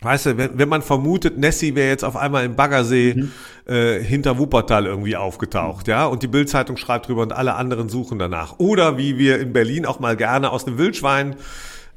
weißt 0.02 0.26
du, 0.26 0.38
wenn, 0.38 0.58
wenn 0.58 0.70
man 0.70 0.82
vermutet, 0.82 1.38
Nessie 1.38 1.76
wäre 1.76 1.90
jetzt 1.90 2.04
auf 2.04 2.16
einmal 2.16 2.44
im 2.44 2.56
Baggersee 2.56 3.14
mhm. 3.16 3.32
äh, 3.72 4.00
hinter 4.00 4.40
Wuppertal 4.40 4.88
irgendwie 4.88 5.16
aufgetaucht, 5.16 5.88
ja, 5.88 6.08
und 6.08 6.24
die 6.24 6.28
Bildzeitung 6.28 6.78
schreibt 6.78 7.10
drüber 7.10 7.22
und 7.22 7.34
alle 7.34 7.54
anderen 7.54 7.90
suchen 7.90 8.18
danach. 8.18 8.58
Oder 8.58 8.98
wie 8.98 9.20
wir 9.20 9.40
in 9.40 9.54
Berlin 9.54 9.86
auch 9.86 10.00
mal 10.00 10.18
gerne 10.18 10.50
aus 10.50 10.66
dem 10.66 10.80
Wildschwein 10.80 11.36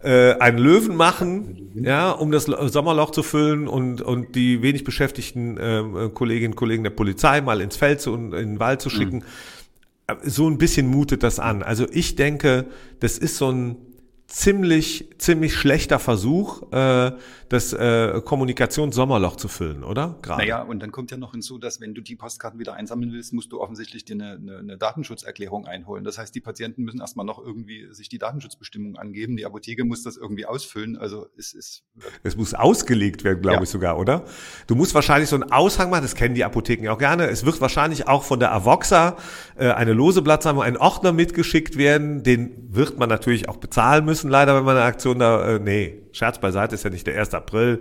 äh, 0.05 0.35
einen 0.39 0.59
Löwen 0.59 0.97
machen, 0.97 1.71
ja, 1.75 2.11
um 2.11 2.31
das 2.31 2.45
Sommerloch 2.45 3.11
zu 3.11 3.23
füllen 3.23 3.67
und, 3.67 4.03
und 4.03 4.35
die 4.35 4.61
wenig 4.61 4.85
beschäftigten 4.85 5.57
äh, 5.57 6.11
Kolleginnen 6.13 6.53
und 6.53 6.57
Kollegen 6.57 6.85
der 6.85 6.91
Polizei 6.91 7.41
mal 7.41 7.61
ins 7.61 7.77
Feld 7.77 8.01
zu, 8.01 8.13
und 8.13 8.35
in 8.35 8.51
den 8.51 8.61
Wald 8.61 8.83
zu 8.83 8.91
schicken. 8.91 9.19
Mhm. 9.19 10.17
So 10.23 10.49
ein 10.49 10.59
bisschen 10.59 10.87
mutet 10.87 11.23
das 11.23 11.39
an. 11.39 11.63
Also 11.63 11.87
ich 11.91 12.17
denke, 12.17 12.67
das 13.01 13.17
ist 13.17 13.39
so 13.39 13.51
ein, 13.51 13.77
ziemlich, 14.27 15.11
ziemlich 15.19 15.55
schlechter 15.55 15.99
Versuch, 15.99 16.73
äh, 16.73 17.13
das 17.49 17.73
äh, 17.73 18.21
Kommunikationssommerloch 18.25 19.37
zu 19.37 19.49
füllen, 19.49 19.85
oder? 19.85 20.19
Gerade. 20.23 20.43
Naja, 20.43 20.63
und 20.63 20.81
dann 20.81 20.93
kommt 20.93 21.11
ja 21.11 21.17
noch 21.17 21.33
hinzu, 21.33 21.59
dass 21.59 21.81
wenn 21.81 21.95
du 21.95 22.01
die 22.01 22.17
Postkarten 22.17 22.59
wieder 22.59 22.75
einsammeln 22.75 23.13
willst, 23.13 23.33
musst 23.33 23.53
du 23.53 23.61
offensichtlich 23.61 24.05
dir 24.05 24.15
eine, 24.15 24.33
eine, 24.33 24.59
eine 24.59 24.79
Datenschutzerklärung 24.79 25.67
einholen. 25.67 26.05
Das 26.05 26.19
heißt, 26.19 26.35
die 26.35 26.41
Patienten 26.41 26.85
müssen 26.85 27.01
erstmal 27.01 27.27
noch 27.27 27.39
irgendwie 27.39 27.87
sich 27.93 28.09
die 28.09 28.19
Datenschutzbestimmungen 28.19 28.97
angeben. 28.97 29.37
Die 29.37 29.45
Apotheke 29.45 29.85
muss 29.85 30.03
das 30.03 30.17
irgendwie 30.17 30.47
ausfüllen. 30.47 30.97
Also 30.97 31.27
es 31.37 31.53
ist. 31.53 31.85
Es 32.23 32.37
muss 32.37 32.55
ausgelegt 32.55 33.25
werden, 33.25 33.43
glaube 33.43 33.59
ja. 33.59 33.63
ich 33.63 33.69
sogar, 33.69 33.99
oder? 33.99 34.25
Du 34.67 34.75
musst 34.75 34.95
wahrscheinlich 34.95 35.29
so 35.29 35.37
einen 35.37 35.53
Aushang 35.53 35.91
machen, 35.91 36.03
das 36.03 36.15
kennen 36.15 36.35
die 36.35 36.45
Apotheken 36.45 36.89
auch 36.89 36.99
gerne. 36.99 37.29
Es 37.29 37.45
wird 37.45 37.61
wahrscheinlich 37.61 38.09
auch 38.09 38.25
von 38.25 38.41
der 38.41 38.53
Avoxa 38.53 39.17
äh, 39.57 39.71
eine 39.71 39.93
lose 39.93 40.23
Blattsammlung, 40.23 40.65
ein 40.65 40.77
Ordner 40.79 41.13
mitgeschickt 41.13 41.77
werden. 41.77 42.23
Den 42.23 42.75
wird 42.75 42.99
man 42.99 43.09
natürlich 43.09 43.49
auch 43.49 43.59
bezahlen 43.59 44.05
müssen, 44.05 44.14
leider, 44.23 44.55
wenn 44.57 44.65
man 44.65 44.77
eine 44.77 44.85
Aktion 44.87 45.19
da, 45.19 45.57
äh, 45.57 45.59
nee, 45.59 46.03
Scherz 46.13 46.39
beiseite, 46.39 46.75
ist 46.75 46.85
ja 46.85 46.91
nicht 46.91 47.07
der 47.07 47.19
1. 47.19 47.35
April. 47.35 47.81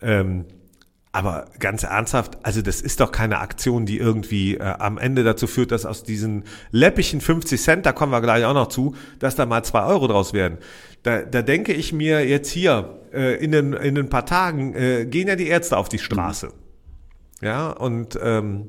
Ähm, 0.00 0.44
Aber 1.10 1.46
ganz 1.58 1.82
ernsthaft, 1.84 2.38
also 2.44 2.60
das 2.62 2.80
ist 2.82 3.00
doch 3.00 3.10
keine 3.10 3.38
Aktion, 3.38 3.86
die 3.86 3.98
irgendwie 3.98 4.56
äh, 4.56 4.60
am 4.62 4.98
Ende 4.98 5.24
dazu 5.24 5.46
führt, 5.46 5.72
dass 5.72 5.86
aus 5.86 6.04
diesen 6.04 6.44
läppigen 6.70 7.20
50 7.20 7.60
Cent, 7.60 7.86
da 7.86 7.92
kommen 7.92 8.12
wir 8.12 8.20
gleich 8.20 8.44
auch 8.44 8.54
noch 8.54 8.68
zu, 8.68 8.94
dass 9.18 9.34
da 9.34 9.46
mal 9.46 9.64
zwei 9.64 9.84
Euro 9.84 10.06
draus 10.06 10.32
werden. 10.34 10.58
Da, 11.02 11.22
da 11.22 11.42
denke 11.42 11.72
ich 11.72 11.92
mir 11.92 12.26
jetzt 12.28 12.50
hier, 12.50 13.00
äh, 13.12 13.42
in, 13.42 13.52
den, 13.52 13.72
in 13.72 13.96
ein 13.98 14.10
paar 14.10 14.26
Tagen 14.26 14.74
äh, 14.74 15.06
gehen 15.06 15.26
ja 15.28 15.34
die 15.34 15.48
Ärzte 15.48 15.78
auf 15.78 15.88
die 15.88 15.98
Straße. 15.98 16.52
Ja, 17.40 17.70
und 17.70 18.18
ähm, 18.22 18.68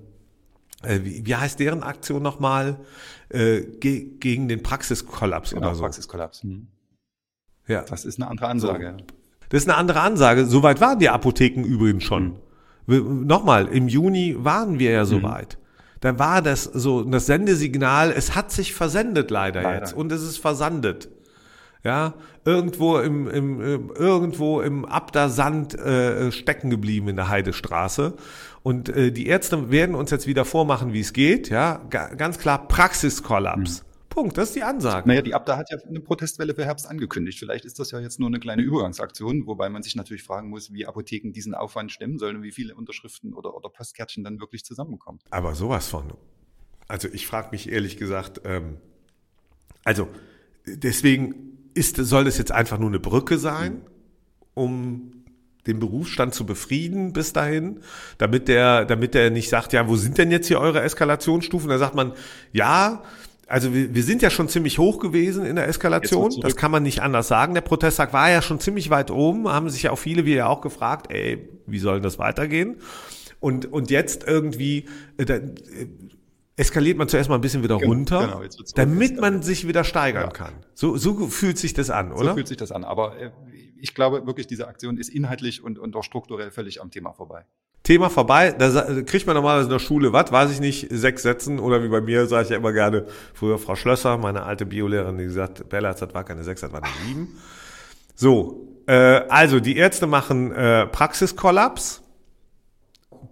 äh, 0.84 1.00
wie, 1.03 1.25
wie 1.25 1.36
heißt 1.36 1.60
deren 1.60 1.84
Aktion 1.84 2.24
nochmal? 2.24 2.79
Äh, 3.29 3.62
ge 3.79 4.17
gegen 4.19 4.48
den 4.48 4.63
Praxiskollaps 4.63 5.51
Genau, 5.51 5.67
oder 5.67 5.75
so. 5.75 5.84
Praxiskollaps. 5.84 6.43
Mhm. 6.43 6.67
Ja. 7.69 7.83
Das 7.83 8.03
ist 8.03 8.19
eine 8.21 8.29
andere 8.29 8.47
Ansage. 8.47 8.97
Das 9.49 9.63
ist 9.63 9.69
eine 9.69 9.77
andere 9.77 10.01
Ansage. 10.01 10.45
Soweit 10.45 10.81
waren 10.81 10.99
die 10.99 11.09
Apotheken 11.09 11.63
übrigens 11.63 12.03
schon. 12.03 12.35
Wir- 12.85 13.01
Nochmal, 13.01 13.67
im 13.67 13.88
Juni 13.88 14.35
waren 14.38 14.77
wir 14.79 14.91
ja 14.91 15.05
soweit. 15.05 15.57
Da 16.01 16.17
war 16.19 16.41
das 16.41 16.63
so, 16.63 17.03
das 17.03 17.25
Sendesignal, 17.25 18.11
es 18.15 18.35
hat 18.35 18.51
sich 18.51 18.73
versendet 18.73 19.31
leider, 19.31 19.61
Leider. 19.63 19.79
jetzt 19.79 19.93
und 19.93 20.11
es 20.11 20.21
ist 20.23 20.38
versandet. 20.38 21.09
Ja, 21.83 22.13
irgendwo 22.43 22.97
im, 22.99 23.29
im, 23.29 23.61
im 23.61 23.91
irgendwo 23.95 24.59
im 24.59 24.83
Abda-Sand 24.85 25.75
äh, 25.79 26.29
stecken 26.31 26.69
geblieben 26.69 27.07
in 27.07 27.15
der 27.15 27.29
Heidestraße. 27.29 28.15
Und 28.63 28.89
äh, 28.89 29.11
die 29.13 29.27
Ärzte 29.27 29.71
werden 29.71 29.95
uns 29.95 30.11
jetzt 30.11 30.27
wieder 30.27 30.43
vormachen, 30.43 30.91
wie 30.91 30.99
es 30.99 31.13
geht. 31.13 31.49
Ja, 31.49 31.79
Ga 31.89 32.09
ganz 32.15 32.38
klar 32.38 32.67
Praxiskollaps. 32.67 33.85
Punkt. 34.19 34.38
Das 34.38 34.49
ist 34.49 34.55
die 34.55 34.63
Ansage. 34.63 35.07
Naja, 35.07 35.21
die 35.21 35.33
Abda 35.33 35.55
hat 35.55 35.71
ja 35.71 35.77
eine 35.88 36.01
Protestwelle 36.01 36.53
für 36.53 36.65
Herbst 36.65 36.89
angekündigt. 36.89 37.39
Vielleicht 37.39 37.63
ist 37.63 37.79
das 37.79 37.91
ja 37.91 37.99
jetzt 37.99 38.19
nur 38.19 38.27
eine 38.27 38.41
kleine 38.41 38.61
Übergangsaktion, 38.63 39.47
wobei 39.47 39.69
man 39.69 39.81
sich 39.81 39.95
natürlich 39.95 40.23
fragen 40.23 40.49
muss, 40.49 40.73
wie 40.73 40.85
Apotheken 40.85 41.31
diesen 41.31 41.55
Aufwand 41.55 41.93
stemmen 41.93 42.17
sollen 42.17 42.35
und 42.35 42.43
wie 42.43 42.51
viele 42.51 42.75
Unterschriften 42.75 43.33
oder, 43.33 43.55
oder 43.55 43.69
Postkärtchen 43.69 44.25
dann 44.25 44.41
wirklich 44.41 44.65
zusammenkommen. 44.65 45.19
Aber 45.29 45.55
sowas 45.55 45.88
von. 45.88 46.11
Also 46.89 47.07
ich 47.07 47.27
frage 47.27 47.49
mich 47.51 47.71
ehrlich 47.71 47.95
gesagt, 47.95 48.41
ähm, 48.43 48.77
also 49.85 50.09
deswegen 50.65 51.69
ist, 51.73 51.95
soll 51.95 52.25
das 52.25 52.38
jetzt 52.38 52.51
einfach 52.51 52.77
nur 52.77 52.89
eine 52.89 52.99
Brücke 52.99 53.38
sein, 53.38 53.83
um 54.53 55.13
den 55.65 55.79
Berufsstand 55.79 56.33
zu 56.33 56.45
befrieden 56.45 57.13
bis 57.13 57.31
dahin, 57.31 57.79
damit 58.17 58.49
der, 58.49 58.83
damit 58.83 59.13
der 59.13 59.29
nicht 59.29 59.47
sagt, 59.47 59.71
ja, 59.71 59.88
wo 59.88 59.95
sind 59.95 60.17
denn 60.17 60.29
jetzt 60.29 60.47
hier 60.47 60.59
eure 60.59 60.81
Eskalationsstufen? 60.81 61.69
Da 61.69 61.77
sagt 61.77 61.95
man, 61.95 62.13
ja, 62.51 63.03
also 63.49 63.73
wir, 63.73 63.93
wir 63.93 64.03
sind 64.03 64.21
ja 64.21 64.29
schon 64.29 64.47
ziemlich 64.47 64.77
hoch 64.77 64.99
gewesen 64.99 65.45
in 65.45 65.55
der 65.55 65.67
Eskalation. 65.67 66.31
Das 66.41 66.55
kann 66.55 66.71
man 66.71 66.83
nicht 66.83 67.01
anders 67.01 67.27
sagen. 67.27 67.53
Der 67.53 67.61
Protesttag 67.61 68.13
war 68.13 68.29
ja 68.29 68.41
schon 68.41 68.59
ziemlich 68.59 68.89
weit 68.89 69.11
oben, 69.11 69.49
haben 69.49 69.69
sich 69.69 69.83
ja 69.83 69.91
auch 69.91 69.97
viele, 69.99 70.25
wie 70.25 70.35
ja 70.35 70.47
auch 70.47 70.61
gefragt, 70.61 71.11
ey, 71.11 71.49
wie 71.65 71.79
soll 71.79 71.95
denn 71.95 72.03
das 72.03 72.19
weitergehen? 72.19 72.77
Und, 73.39 73.71
und 73.71 73.89
jetzt 73.89 74.25
irgendwie, 74.27 74.85
äh, 75.17 75.25
da, 75.25 75.35
äh, 75.35 75.49
eskaliert 76.57 76.97
man 76.97 77.07
zuerst 77.07 77.29
mal 77.29 77.35
ein 77.35 77.41
bisschen 77.41 77.63
wieder 77.63 77.77
Genau, 77.77 77.91
runter, 77.91 78.19
genau, 78.19 78.65
damit 78.75 79.19
man 79.19 79.41
sich 79.41 79.67
wieder 79.67 79.83
steigern 79.85 80.23
Ja. 80.25 80.29
kann. 80.29 80.53
So, 80.73 80.97
so 80.97 81.27
fühlt 81.27 81.57
sich 81.57 81.73
das 81.73 81.89
an, 81.89 82.09
So 82.09 82.15
oder? 82.15 82.33
fühlt 82.33 82.47
sich 82.49 82.57
das 82.57 82.71
an. 82.71 82.83
Aber 82.83 83.17
äh, 83.17 83.31
ich 83.79 83.95
glaube 83.95 84.25
wirklich, 84.27 84.45
diese 84.47 84.67
Aktion 84.67 84.97
ist 84.97 85.09
inhaltlich 85.09 85.63
und, 85.63 85.79
und 85.79 85.95
auch 85.95 86.03
strukturell 86.03 86.51
völlig 86.51 86.81
am 86.81 86.91
Thema 86.91 87.13
vorbei. 87.13 87.45
Thema 87.89 88.12
vorbei, 88.12 88.51
da 88.51 88.69
kriegt 89.01 89.25
man 89.25 89.36
normalerweise 89.36 89.65
in 89.65 89.72
der 89.72 89.79
Schule, 89.79 90.13
was, 90.13 90.31
weiß 90.31 90.51
ich 90.51 90.60
nicht, 90.60 90.89
sechs 90.91 91.24
Sätzen 91.24 91.58
oder 91.58 91.81
wie 91.81 91.88
bei 91.88 92.01
mir 92.01 92.27
sage 92.27 92.43
ich 92.43 92.50
ja 92.51 92.58
immer 92.58 92.72
gerne, 92.72 93.08
früher 93.34 93.58
Frau 93.58 93.75
Schlösser, 93.75 94.15
meine 94.19 94.43
alte 94.43 94.67
Biolehrerin, 94.67 95.17
die 95.17 95.24
gesagt, 95.24 95.67
Bella, 95.69 95.91
das 95.91 96.13
war 96.13 96.24
keine 96.24 96.43
sechs, 96.43 96.62
das 96.62 96.72
war 96.72 96.84
eine 96.84 96.93
sieben. 97.08 97.39
So, 98.13 98.67
äh, 98.86 98.93
also 98.93 99.60
die 99.60 99.75
Ärzte 99.75 100.05
machen 100.05 100.51
äh, 100.51 100.86
Praxiskollaps, 100.86 102.03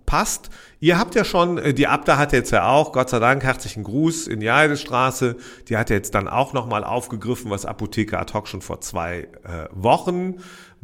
passt. 0.08 0.50
Ihr 0.80 0.98
habt 0.98 1.14
ja 1.14 1.24
schon, 1.24 1.60
äh, 1.60 1.76
die 1.76 1.86
Abda 1.86 2.18
hat 2.18 2.34
jetzt 2.34 2.50
ja 2.50 2.68
auch, 2.68 2.94
Gott 2.94 3.12
sei 3.12 3.20
Dank, 3.20 3.44
herzlichen 3.44 3.84
Gruß 3.84 4.26
in 4.26 4.40
die 4.40 4.52
Heidestraße. 4.52 5.36
Die 5.68 5.78
hat 5.78 5.92
ja 5.92 5.98
jetzt 5.98 6.16
dann 6.16 6.28
auch 6.28 6.54
nochmal 6.54 6.84
aufgegriffen, 6.84 7.52
was 7.52 7.68
Apotheker 7.68 8.20
ad 8.20 8.34
hoc 8.34 8.48
schon 8.48 8.62
vor 8.62 8.82
zwei 8.82 9.28
äh, 9.44 9.68
Wochen 9.72 10.38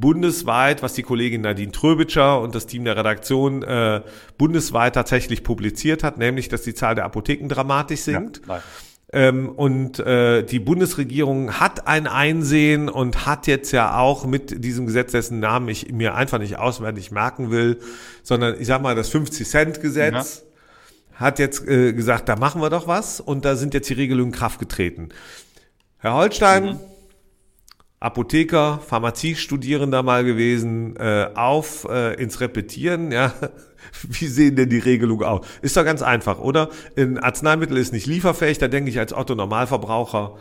bundesweit, 0.04 0.84
was 0.84 0.96
die 0.96 1.02
Kollegin 1.02 1.40
Nadine 1.40 1.72
Tröbitscher 1.72 2.42
und 2.42 2.54
das 2.56 2.66
Team 2.66 2.84
der 2.84 2.98
Redaktion 2.98 3.64
äh, 3.64 4.02
bundesweit 4.38 4.96
tatsächlich 4.96 5.46
publiziert 5.46 6.04
hat, 6.04 6.18
nämlich, 6.18 6.50
dass 6.50 6.62
die 6.62 6.74
Zahl 6.74 6.94
der 6.94 7.06
Apotheken 7.06 7.48
dramatisch 7.48 8.02
sinkt. 8.02 8.42
Ja. 8.46 8.62
Ähm, 9.14 9.48
und 9.48 10.00
äh, 10.00 10.44
die 10.44 10.60
Bundesregierung 10.60 11.54
hat 11.62 11.88
ein 11.88 12.08
Einsehen 12.08 12.90
und 12.90 13.26
hat 13.26 13.48
jetzt 13.48 13.72
ja 13.72 13.98
auch 13.98 14.26
mit 14.26 14.62
diesem 14.66 14.88
Gesetz, 14.88 15.14
dessen 15.14 15.40
Namen 15.40 15.70
ich 15.70 15.94
mir 15.94 16.16
einfach 16.16 16.40
nicht 16.40 16.60
auswendig 16.60 17.12
merken 17.12 17.50
will, 17.50 17.80
sondern 18.24 18.60
ich 18.60 18.68
sag 18.68 18.82
mal 18.82 18.96
das 18.96 19.10
50-Cent-Gesetz, 19.10 20.44
hat 21.14 21.40
jetzt 21.40 21.66
äh, 21.66 21.94
gesagt, 21.94 22.28
da 22.28 22.36
machen 22.36 22.60
wir 22.62 22.70
doch 22.70 22.88
was 22.88 23.22
und 23.22 23.46
da 23.46 23.56
sind 23.56 23.74
jetzt 23.74 23.90
die 23.90 23.94
Regelungen 23.94 24.34
in 24.34 24.38
Kraft 24.38 24.60
getreten. 24.60 25.10
Herr 26.00 26.16
Holstein, 26.16 26.78
Apotheker, 28.04 28.80
Pharmaziestudierender 28.86 30.04
mal 30.04 30.26
gewesen, 30.26 30.98
äh, 30.98 31.30
auf 31.36 31.88
äh, 31.90 32.22
ins 32.22 32.42
Repetieren, 32.42 33.12
ja. 33.12 33.34
Wie 34.04 34.28
sehen 34.28 34.56
denn 34.58 34.70
die 34.70 34.80
Regelungen 34.80 35.24
aus? 35.26 35.46
Ist 35.62 35.78
doch 35.78 35.86
ganz 35.86 36.02
einfach, 36.02 36.40
oder? 36.40 36.70
Ein 36.98 37.18
Arzneimittel 37.18 37.78
ist 37.78 37.94
nicht 37.94 38.06
lieferfähig, 38.06 38.58
da 38.58 38.68
denke 38.68 38.90
ich 38.90 39.00
als 39.00 39.14
Otto 39.14 39.36
Normalverbraucher, 39.36 40.38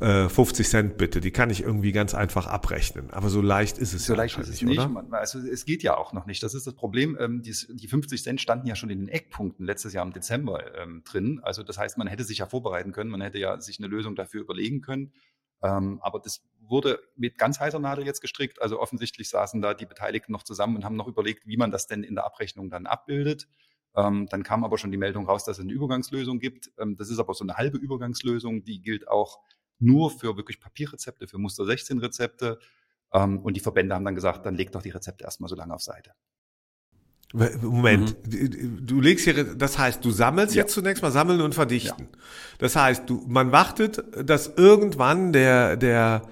äh, 0.00 0.28
50 0.28 0.68
Cent 0.68 0.96
bitte, 0.96 1.20
die 1.20 1.30
kann 1.30 1.50
ich 1.50 1.62
irgendwie 1.62 1.92
ganz 1.92 2.14
einfach 2.14 2.48
abrechnen. 2.48 3.10
Aber 3.10 3.28
so 3.28 3.40
leicht 3.40 3.78
ist 3.78 3.92
es 3.94 4.06
So 4.06 4.14
ja 4.14 4.16
leicht 4.18 4.36
ist 4.38 4.48
es 4.48 4.62
nicht. 4.62 4.80
oder? 4.80 5.04
Also 5.12 5.38
es 5.38 5.64
geht 5.64 5.84
ja 5.84 5.96
auch 5.96 6.12
noch 6.12 6.26
nicht. 6.26 6.42
Das 6.42 6.54
ist 6.54 6.66
das 6.66 6.74
Problem. 6.74 7.16
Ähm, 7.20 7.42
die 7.42 7.86
50 7.86 8.24
Cent 8.24 8.40
standen 8.40 8.66
ja 8.66 8.74
schon 8.74 8.90
in 8.90 8.98
den 8.98 9.08
Eckpunkten 9.08 9.64
letztes 9.64 9.92
Jahr 9.92 10.04
im 10.04 10.12
Dezember 10.12 10.76
ähm, 10.76 11.02
drin. 11.04 11.38
Also 11.44 11.62
das 11.62 11.78
heißt, 11.78 11.96
man 11.98 12.08
hätte 12.08 12.24
sich 12.24 12.38
ja 12.38 12.46
vorbereiten 12.46 12.90
können. 12.90 13.10
Man 13.10 13.20
hätte 13.20 13.38
ja 13.38 13.60
sich 13.60 13.78
eine 13.78 13.86
Lösung 13.86 14.16
dafür 14.16 14.40
überlegen 14.40 14.80
können. 14.80 15.12
Ähm, 15.62 16.00
aber 16.02 16.18
das 16.18 16.42
wurde 16.68 17.00
mit 17.16 17.38
ganz 17.38 17.60
heißer 17.60 17.78
Nadel 17.78 18.06
jetzt 18.06 18.20
gestrickt. 18.20 18.62
Also 18.62 18.80
offensichtlich 18.80 19.28
saßen 19.28 19.60
da 19.60 19.74
die 19.74 19.86
Beteiligten 19.86 20.32
noch 20.32 20.42
zusammen 20.42 20.76
und 20.76 20.84
haben 20.84 20.96
noch 20.96 21.08
überlegt, 21.08 21.46
wie 21.46 21.56
man 21.56 21.70
das 21.70 21.86
denn 21.86 22.02
in 22.02 22.14
der 22.14 22.24
Abrechnung 22.24 22.70
dann 22.70 22.86
abbildet. 22.86 23.48
Ähm, 23.94 24.26
dann 24.30 24.42
kam 24.42 24.64
aber 24.64 24.78
schon 24.78 24.90
die 24.90 24.96
Meldung 24.96 25.26
raus, 25.26 25.44
dass 25.44 25.58
es 25.58 25.64
eine 25.64 25.72
Übergangslösung 25.72 26.38
gibt. 26.38 26.70
Ähm, 26.78 26.96
das 26.96 27.10
ist 27.10 27.18
aber 27.18 27.34
so 27.34 27.44
eine 27.44 27.54
halbe 27.54 27.78
Übergangslösung. 27.78 28.64
Die 28.64 28.80
gilt 28.80 29.08
auch 29.08 29.40
nur 29.78 30.10
für 30.10 30.36
wirklich 30.36 30.60
Papierrezepte, 30.60 31.26
für 31.28 31.38
Muster 31.38 31.64
16 31.66 31.98
Rezepte. 31.98 32.58
Ähm, 33.12 33.40
und 33.40 33.54
die 33.54 33.60
Verbände 33.60 33.94
haben 33.94 34.04
dann 34.04 34.14
gesagt, 34.14 34.46
dann 34.46 34.54
legt 34.54 34.74
doch 34.74 34.82
die 34.82 34.90
Rezepte 34.90 35.24
erstmal 35.24 35.48
so 35.50 35.56
lange 35.56 35.74
auf 35.74 35.82
Seite. 35.82 36.12
Moment, 37.62 38.16
du 38.26 39.00
legst 39.00 39.24
hier, 39.24 39.54
das 39.54 39.78
heißt, 39.78 40.04
du 40.04 40.10
sammelst 40.10 40.52
Mhm. 40.54 40.58
Ja. 40.58 40.62
jetzt 40.64 40.74
zunächst 40.74 41.02
mal 41.02 41.10
sammeln 41.10 41.40
und 41.40 41.54
verdichten. 41.54 42.08
Das 42.58 42.76
heißt, 42.76 43.08
du, 43.08 43.24
man 43.26 43.52
wartet, 43.52 44.04
dass 44.28 44.48
irgendwann 44.48 45.32
der, 45.32 45.78
der 45.78 46.22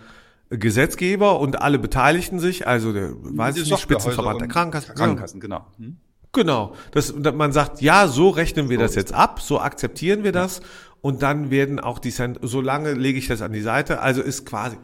Gesetzgeber 0.51 1.39
und 1.39 1.63
alle 1.63 1.79
Beteiligten 1.79 2.41
sich, 2.41 2.67
also 2.67 2.93
der, 2.93 3.13
weiß 3.15 3.57
ich 3.57 3.71
nicht, 3.71 3.81
Spitzenverband 3.81 4.41
der 4.41 4.49
Krankenkassen, 4.49 4.95
Krankenkassen, 4.95 5.41
genau. 5.41 5.67
Hm? 5.79 5.99
Genau. 6.33 6.75
Das, 6.93 7.15
man 7.15 7.53
sagt, 7.53 7.81
ja, 7.81 8.09
so 8.09 8.29
rechnen 8.29 8.69
wir 8.69 8.79
So 8.79 8.83
das 8.83 8.95
jetzt 8.95 9.13
ab, 9.13 9.41
so 9.41 9.61
akzeptieren 9.61 10.25
wir 10.25 10.33
das 10.33 10.61
und 11.01 11.23
dann 11.23 11.51
werden 11.51 11.81
auch 11.81 11.99
die 11.99 12.11
Cent, 12.11 12.39
so 12.43 12.61
lange 12.61 12.93
lege 12.95 13.19
ich 13.19 13.29
das 13.29 13.43
an 13.43 13.53
die 13.53 13.63
Seite, 13.63 14.01
also 14.01 14.23
ist 14.23 14.45
quasi, 14.45 14.77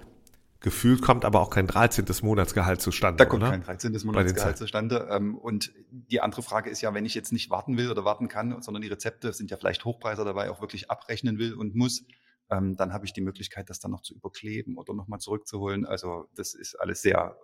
gefühlt 0.60 1.02
kommt 1.02 1.24
aber 1.24 1.40
auch 1.40 1.50
kein 1.50 1.66
13. 1.66 2.04
Monatsgehalt 2.22 2.80
zustande, 2.80 3.18
Da 3.18 3.24
kommt 3.24 3.42
oder? 3.42 3.50
kein 3.50 3.62
13. 3.62 3.92
Bei 3.92 3.98
den 3.98 4.06
Monatsgehalt 4.06 4.56
zustande. 4.56 5.08
Ähm, 5.10 5.36
Und 5.36 5.72
die 5.90 6.20
andere 6.20 6.42
Frage 6.42 6.70
ist 6.70 6.80
ja, 6.80 6.94
wenn 6.94 7.04
ich 7.04 7.14
jetzt 7.14 7.32
nicht 7.32 7.50
warten 7.50 7.76
will 7.76 7.90
oder 7.90 8.04
warten 8.04 8.28
kann, 8.28 8.62
sondern 8.62 8.82
die 8.82 8.88
Rezepte 8.88 9.32
sind 9.32 9.50
ja 9.50 9.56
vielleicht 9.56 9.84
Hochpreiser 9.84 10.24
dabei, 10.24 10.50
auch 10.50 10.60
wirklich 10.60 10.90
abrechnen 10.90 11.38
will 11.38 11.54
und 11.54 11.74
muss, 11.76 12.04
ähm, 12.50 12.76
dann 12.76 12.92
habe 12.92 13.04
ich 13.06 13.12
die 13.12 13.20
Möglichkeit, 13.20 13.70
das 13.70 13.78
dann 13.80 13.90
noch 13.90 14.02
zu 14.02 14.14
überkleben 14.14 14.76
oder 14.76 14.94
nochmal 14.94 15.18
zurückzuholen. 15.20 15.84
Also 15.86 16.28
das 16.34 16.54
ist 16.54 16.74
alles 16.80 17.02
sehr 17.02 17.36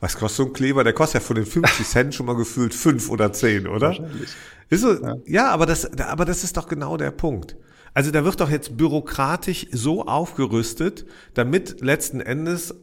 Was 0.00 0.16
kostet 0.16 0.36
so 0.36 0.44
ein 0.46 0.52
Kleber? 0.52 0.84
Der 0.84 0.92
kostet 0.92 1.22
ja 1.22 1.26
von 1.26 1.36
den 1.36 1.46
50 1.46 1.86
Cent 1.86 2.14
schon 2.14 2.26
mal 2.26 2.36
gefühlt 2.36 2.74
fünf 2.74 3.10
oder 3.10 3.32
zehn, 3.32 3.66
oder? 3.66 3.88
wahrscheinlich. 3.88 4.30
Ist 4.68 4.80
so, 4.82 4.94
ja. 5.26 5.50
aber 5.50 5.66
das, 5.66 5.98
aber 5.98 6.24
das 6.24 6.44
ist 6.44 6.56
doch 6.56 6.68
genau 6.68 6.96
der 6.96 7.10
Punkt. 7.10 7.56
Also 7.94 8.10
da 8.10 8.24
wird 8.24 8.40
doch 8.40 8.50
jetzt 8.50 8.76
bürokratisch 8.76 9.66
so 9.72 10.04
aufgerüstet, 10.06 11.06
damit 11.34 11.80
letzten 11.80 12.20
Endes 12.20 12.74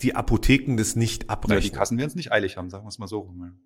die 0.00 0.14
Apotheken 0.14 0.76
das 0.76 0.96
nicht 0.96 1.28
Ja, 1.64 1.70
die. 1.72 1.76
Kassen 1.76 1.98
werden 1.98 2.08
es 2.08 2.14
nicht 2.14 2.32
eilig 2.32 2.56
haben, 2.56 2.70
sagen 2.70 2.84
wir 2.84 2.88
es 2.88 2.98
mal 2.98 3.06
so 3.06 3.18
rum. 3.18 3.58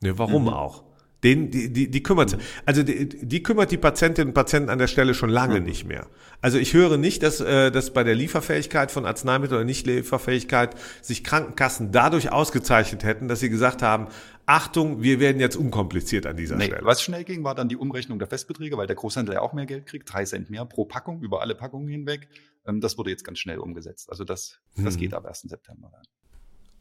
Ne, 0.00 0.18
warum 0.18 0.44
Mhm. 0.44 0.48
auch? 0.48 0.84
Den, 1.24 1.50
die, 1.52 1.72
die, 1.72 1.88
die 1.88 2.02
kümmert, 2.02 2.36
also 2.66 2.82
die, 2.82 3.08
die 3.08 3.42
kümmert 3.44 3.70
die 3.70 3.76
Patientinnen 3.78 4.30
und 4.30 4.34
Patienten 4.34 4.70
an 4.70 4.78
der 4.80 4.88
Stelle 4.88 5.14
schon 5.14 5.30
lange 5.30 5.60
Mhm. 5.60 5.66
nicht 5.66 5.84
mehr. 5.86 6.08
Also 6.40 6.58
ich 6.58 6.74
höre 6.74 6.96
nicht, 6.96 7.22
dass, 7.22 7.40
äh, 7.40 7.70
dass 7.70 7.92
bei 7.92 8.02
der 8.02 8.16
Lieferfähigkeit 8.16 8.90
von 8.90 9.06
Arzneimitteln 9.06 9.58
oder 9.58 9.64
Nicht-Lieferfähigkeit 9.64 10.74
sich 11.00 11.22
Krankenkassen 11.22 11.92
dadurch 11.92 12.32
ausgezeichnet 12.32 13.04
hätten, 13.04 13.28
dass 13.28 13.38
sie 13.40 13.50
gesagt 13.50 13.82
haben, 13.82 14.08
Achtung, 14.46 15.02
wir 15.02 15.20
werden 15.20 15.40
jetzt 15.40 15.54
unkompliziert 15.56 16.26
an 16.26 16.36
dieser 16.36 16.56
Nee, 16.56 16.64
Stelle. 16.66 16.84
was 16.84 17.00
schnell 17.00 17.22
ging, 17.22 17.44
war 17.44 17.54
dann 17.54 17.68
die 17.68 17.76
Umrechnung 17.76 18.18
der 18.18 18.26
Festbeträge, 18.26 18.76
weil 18.76 18.88
der 18.88 18.96
Großhändler 18.96 19.34
ja 19.34 19.40
auch 19.42 19.52
mehr 19.52 19.66
Geld 19.66 19.86
kriegt, 19.86 20.12
drei 20.12 20.24
Cent 20.24 20.50
mehr 20.50 20.64
pro 20.64 20.84
Packung 20.84 21.22
über 21.22 21.40
alle 21.40 21.54
Packungen 21.54 21.86
hinweg. 21.88 22.28
Ähm, 22.66 22.80
Das 22.80 22.98
wurde 22.98 23.10
jetzt 23.10 23.22
ganz 23.24 23.38
schnell 23.38 23.58
umgesetzt. 23.58 24.10
Also 24.10 24.24
das, 24.24 24.58
das 24.76 24.96
Mhm. 24.96 24.98
geht 25.00 25.14
ab 25.14 25.24
1. 25.24 25.48
September. 25.48 25.90
Dann. 25.92 26.02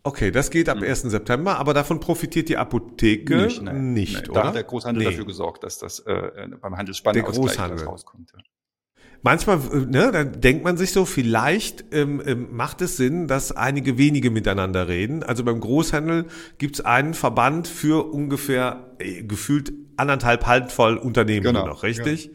Okay, 0.04 0.32
das 0.32 0.50
geht 0.50 0.68
ab 0.68 0.82
1. 0.82 1.02
September, 1.04 1.58
aber 1.58 1.74
davon 1.74 2.00
profitiert 2.00 2.50
die 2.50 2.58
Apotheke 2.58 3.36
nicht, 3.38 3.62
nein, 3.62 3.94
nicht 3.94 4.14
nein. 4.14 4.30
oder? 4.30 4.42
Da 4.42 4.48
hat 4.48 4.56
der 4.56 4.64
Großhandel 4.64 5.04
Nee. 5.04 5.10
dafür 5.12 5.26
gesorgt, 5.26 5.64
dass 5.64 5.78
das 5.78 6.00
äh, 6.00 6.48
beim 6.60 6.76
das 6.86 7.86
rauskommt. 7.86 8.32
Ja. 8.36 8.44
Manchmal, 9.24 9.60
äh, 9.72 9.86
ne, 9.86 10.12
dann 10.12 10.42
denkt 10.42 10.64
man 10.64 10.78
sich 10.78 10.92
so, 10.92 11.06
vielleicht 11.06 11.86
ähm, 11.94 12.22
ähm, 12.26 12.48
macht 12.52 12.82
es 12.82 12.98
Sinn, 12.98 13.28
dass 13.28 13.52
einige 13.52 14.00
wenige 14.00 14.32
miteinander 14.32 14.88
reden. 14.88 15.22
Also 15.22 15.44
beim 15.44 15.60
Großhandel 15.60 16.26
gibt 16.58 16.76
es 16.76 16.86
einen 16.86 17.14
Verband 17.14 17.68
für 17.68 18.12
ungefähr 18.12 18.96
äh, 18.98 19.22
gefühlt 19.22 19.72
anderthalb 19.98 20.48
halbvoll 20.48 20.98
Unternehmen 20.98 21.44
Genau, 21.44 21.68
noch, 21.68 21.84
richtig? 21.84 22.32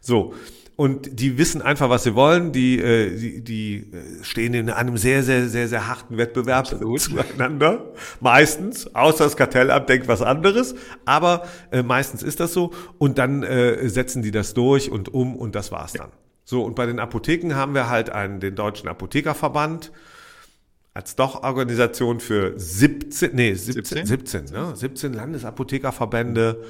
So. 0.00 0.34
Und 0.76 1.20
die 1.20 1.38
wissen 1.38 1.62
einfach, 1.62 1.88
was 1.88 2.02
sie 2.02 2.16
wollen. 2.16 2.50
Die, 2.50 2.80
äh, 2.80 3.16
die, 3.16 3.44
die 3.44 3.76
äh, 3.76 4.24
stehen 4.24 4.54
in 4.54 4.70
einem 4.70 4.96
sehr, 4.96 5.22
sehr, 5.22 5.48
sehr, 5.48 5.68
sehr 5.68 5.86
harten 5.86 6.16
Wettbewerb 6.16 6.66
Absolut. 6.72 7.00
zueinander. 7.00 7.92
Meistens, 8.20 8.92
außer 8.94 9.24
das 9.24 9.36
Kartellamt 9.36 9.88
denkt 9.88 10.08
was 10.08 10.20
anderes. 10.20 10.74
Aber 11.04 11.46
äh, 11.70 11.82
meistens 11.84 12.24
ist 12.24 12.40
das 12.40 12.52
so. 12.52 12.72
Und 12.98 13.18
dann 13.18 13.44
äh, 13.44 13.88
setzen 13.88 14.22
die 14.22 14.32
das 14.32 14.54
durch 14.54 14.90
und 14.90 15.14
um 15.14 15.36
und 15.36 15.54
das 15.54 15.70
war's 15.70 15.92
dann. 15.92 16.10
So, 16.44 16.64
und 16.64 16.74
bei 16.74 16.86
den 16.86 16.98
Apotheken 16.98 17.54
haben 17.54 17.74
wir 17.74 17.88
halt 17.88 18.10
einen, 18.10 18.40
den 18.40 18.56
Deutschen 18.56 18.88
Apothekerverband 18.88 19.92
als 20.92 21.16
doch 21.16 21.42
Organisation 21.42 22.20
für 22.20 22.52
17, 22.56 23.34
nee, 23.34 23.54
17, 23.54 24.06
17, 24.06 24.46
17? 24.46 24.56
ne? 24.56 24.76
17 24.76 25.12
Landesapothekerverbände 25.12 26.64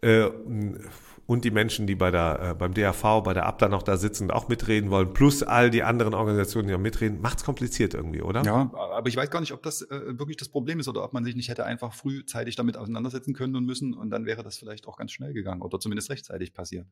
äh, 0.00 0.26
und 1.26 1.44
die 1.44 1.50
Menschen, 1.50 1.86
die 1.86 1.94
bei 1.94 2.10
der, 2.10 2.50
äh, 2.50 2.54
beim 2.54 2.74
DAV, 2.74 3.22
bei 3.22 3.32
der 3.32 3.46
ABDA 3.46 3.68
noch 3.68 3.82
da 3.82 3.96
sitzen 3.96 4.24
und 4.24 4.30
auch 4.30 4.48
mitreden 4.48 4.90
wollen, 4.90 5.12
plus 5.12 5.42
all 5.42 5.70
die 5.70 5.82
anderen 5.82 6.14
Organisationen, 6.14 6.68
die 6.68 6.74
auch 6.74 6.78
mitreden, 6.78 7.20
macht's 7.20 7.44
kompliziert 7.44 7.94
irgendwie, 7.94 8.20
oder? 8.20 8.42
Ja, 8.42 8.70
aber 8.74 9.08
ich 9.08 9.16
weiß 9.16 9.30
gar 9.30 9.40
nicht, 9.40 9.52
ob 9.52 9.62
das 9.62 9.82
äh, 9.82 10.18
wirklich 10.18 10.36
das 10.36 10.48
Problem 10.48 10.80
ist 10.80 10.88
oder 10.88 11.02
ob 11.02 11.12
man 11.12 11.24
sich 11.24 11.34
nicht 11.34 11.48
hätte 11.48 11.64
einfach 11.64 11.94
frühzeitig 11.94 12.56
damit 12.56 12.76
auseinandersetzen 12.76 13.32
können 13.34 13.56
und 13.56 13.64
müssen 13.64 13.94
und 13.94 14.10
dann 14.10 14.26
wäre 14.26 14.42
das 14.42 14.58
vielleicht 14.58 14.86
auch 14.86 14.98
ganz 14.98 15.12
schnell 15.12 15.32
gegangen 15.32 15.62
oder 15.62 15.80
zumindest 15.80 16.10
rechtzeitig 16.10 16.52
passiert. 16.52 16.86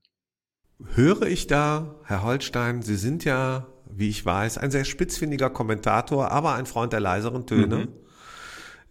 Höre 0.95 1.23
ich 1.23 1.47
da, 1.47 1.95
Herr 2.05 2.23
Holstein, 2.23 2.83
Sie 2.83 2.97
sind 2.97 3.25
ja, 3.25 3.67
wie 3.91 4.09
ich 4.09 4.25
weiß, 4.25 4.59
ein 4.59 4.71
sehr 4.71 4.85
spitzfindiger 4.85 5.51
Kommentator, 5.51 6.31
aber 6.31 6.55
ein 6.55 6.67
Freund 6.67 6.93
der 6.93 7.01
leiseren 7.01 7.47
Töne. 7.47 7.89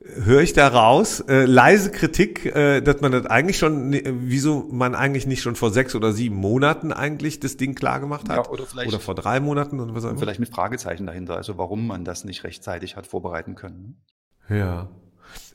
Höre 0.03 0.41
ich 0.41 0.53
da 0.53 0.67
raus, 0.67 1.19
äh, 1.27 1.45
leise 1.45 1.91
Kritik, 1.91 2.45
äh, 2.47 2.81
dass 2.81 3.01
man 3.01 3.11
das 3.11 3.27
eigentlich 3.27 3.59
schon, 3.59 3.93
wieso 4.23 4.67
man 4.71 4.95
eigentlich 4.95 5.27
nicht 5.27 5.43
schon 5.43 5.55
vor 5.55 5.69
sechs 5.69 5.93
oder 5.93 6.11
sieben 6.11 6.35
Monaten 6.37 6.91
eigentlich 6.91 7.39
das 7.39 7.55
Ding 7.55 7.75
klar 7.75 7.99
gemacht 7.99 8.27
hat? 8.27 8.37
Ja, 8.47 8.51
oder 8.51 8.65
vielleicht- 8.65 8.87
oder 8.89 8.99
vor 8.99 9.13
drei 9.13 9.39
Monaten 9.39 9.79
oder 9.79 9.93
was 9.93 10.03
auch 10.03 10.07
Und 10.09 10.13
immer. 10.15 10.21
vielleicht 10.21 10.39
mit 10.39 10.49
Fragezeichen 10.49 11.05
dahinter, 11.05 11.35
also 11.37 11.59
warum 11.59 11.85
man 11.85 12.03
das 12.03 12.23
nicht 12.25 12.43
rechtzeitig 12.43 12.95
hat 12.95 13.05
vorbereiten 13.05 13.53
können. 13.53 14.01
Ja. 14.49 14.89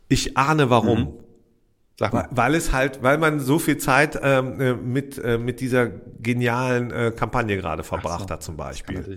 Ich 0.09 0.37
ahne 0.37 0.71
warum. 0.71 0.99
Mhm. 1.01 1.09
Sag 1.99 2.13
Weil, 2.13 2.23
mal. 2.25 2.29
weil 2.33 2.55
es 2.55 2.73
halt, 2.73 3.03
weil 3.03 3.17
man 3.17 3.41
so 3.41 3.59
viel 3.59 3.79
Zeit 3.79 4.19
ähm, 4.23 4.61
äh, 4.61 4.75
mit, 4.75 5.17
äh, 5.19 5.39
mit 5.39 5.61
dieser 5.61 5.89
genialen 6.21 6.91
äh, 6.91 7.13
Kampagne 7.17 7.57
gerade 7.57 7.85
verbracht 7.85 8.29
so. 8.29 8.35
hat 8.35 8.43
zum 8.43 8.57
Beispiel. 8.57 9.17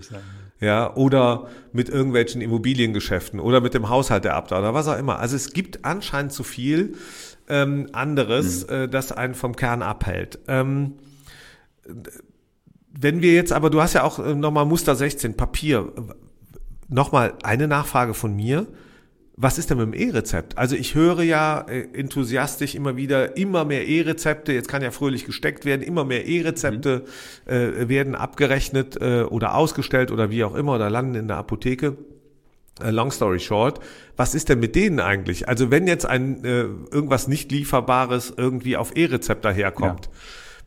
Ja, 0.60 0.94
oder 0.94 1.48
mit 1.72 1.88
irgendwelchen 1.88 2.40
Immobiliengeschäften 2.40 3.38
oder 3.38 3.60
mit 3.60 3.74
dem 3.74 3.88
Haushalt 3.88 4.24
der 4.24 4.34
Abda 4.34 4.58
oder 4.58 4.74
was 4.74 4.88
auch 4.88 4.98
immer. 4.98 5.18
Also 5.18 5.36
es 5.36 5.52
gibt 5.52 5.84
anscheinend 5.84 6.32
zu 6.32 6.42
viel 6.42 6.96
ähm, 7.48 7.88
anderes, 7.92 8.64
äh, 8.64 8.88
das 8.88 9.12
einen 9.12 9.34
vom 9.34 9.56
Kern 9.56 9.82
abhält. 9.82 10.38
Ähm, 10.48 10.94
wenn 12.92 13.22
wir 13.22 13.34
jetzt 13.34 13.52
aber, 13.52 13.70
du 13.70 13.82
hast 13.82 13.92
ja 13.92 14.04
auch 14.04 14.18
äh, 14.18 14.34
nochmal 14.34 14.64
Muster 14.64 14.94
16, 14.94 15.36
Papier. 15.36 15.92
Nochmal 16.88 17.34
eine 17.42 17.68
Nachfrage 17.68 18.14
von 18.14 18.34
mir. 18.34 18.66
Was 19.42 19.56
ist 19.56 19.70
denn 19.70 19.78
mit 19.78 19.86
dem 19.86 19.94
E-Rezept? 19.94 20.58
Also 20.58 20.76
ich 20.76 20.94
höre 20.94 21.22
ja 21.22 21.62
äh, 21.62 21.86
enthusiastisch 21.94 22.74
immer 22.74 22.96
wieder, 22.96 23.38
immer 23.38 23.64
mehr 23.64 23.88
E-Rezepte, 23.88 24.52
jetzt 24.52 24.68
kann 24.68 24.82
ja 24.82 24.90
fröhlich 24.90 25.24
gesteckt 25.24 25.64
werden, 25.64 25.80
immer 25.80 26.04
mehr 26.04 26.26
E-Rezepte 26.26 27.06
äh, 27.46 27.88
werden 27.88 28.14
abgerechnet 28.14 29.00
äh, 29.00 29.22
oder 29.22 29.54
ausgestellt 29.54 30.10
oder 30.10 30.30
wie 30.30 30.44
auch 30.44 30.54
immer 30.54 30.74
oder 30.74 30.90
landen 30.90 31.14
in 31.14 31.28
der 31.28 31.38
Apotheke. 31.38 31.96
Äh, 32.84 32.90
Long 32.90 33.10
story 33.10 33.40
short, 33.40 33.80
was 34.14 34.34
ist 34.34 34.50
denn 34.50 34.60
mit 34.60 34.74
denen 34.74 35.00
eigentlich? 35.00 35.48
Also 35.48 35.70
wenn 35.70 35.86
jetzt 35.86 36.04
ein 36.04 36.44
äh, 36.44 36.66
irgendwas 36.90 37.26
nicht 37.26 37.50
lieferbares 37.50 38.34
irgendwie 38.36 38.76
auf 38.76 38.94
E-Rezept 38.94 39.42
daherkommt, 39.46 40.10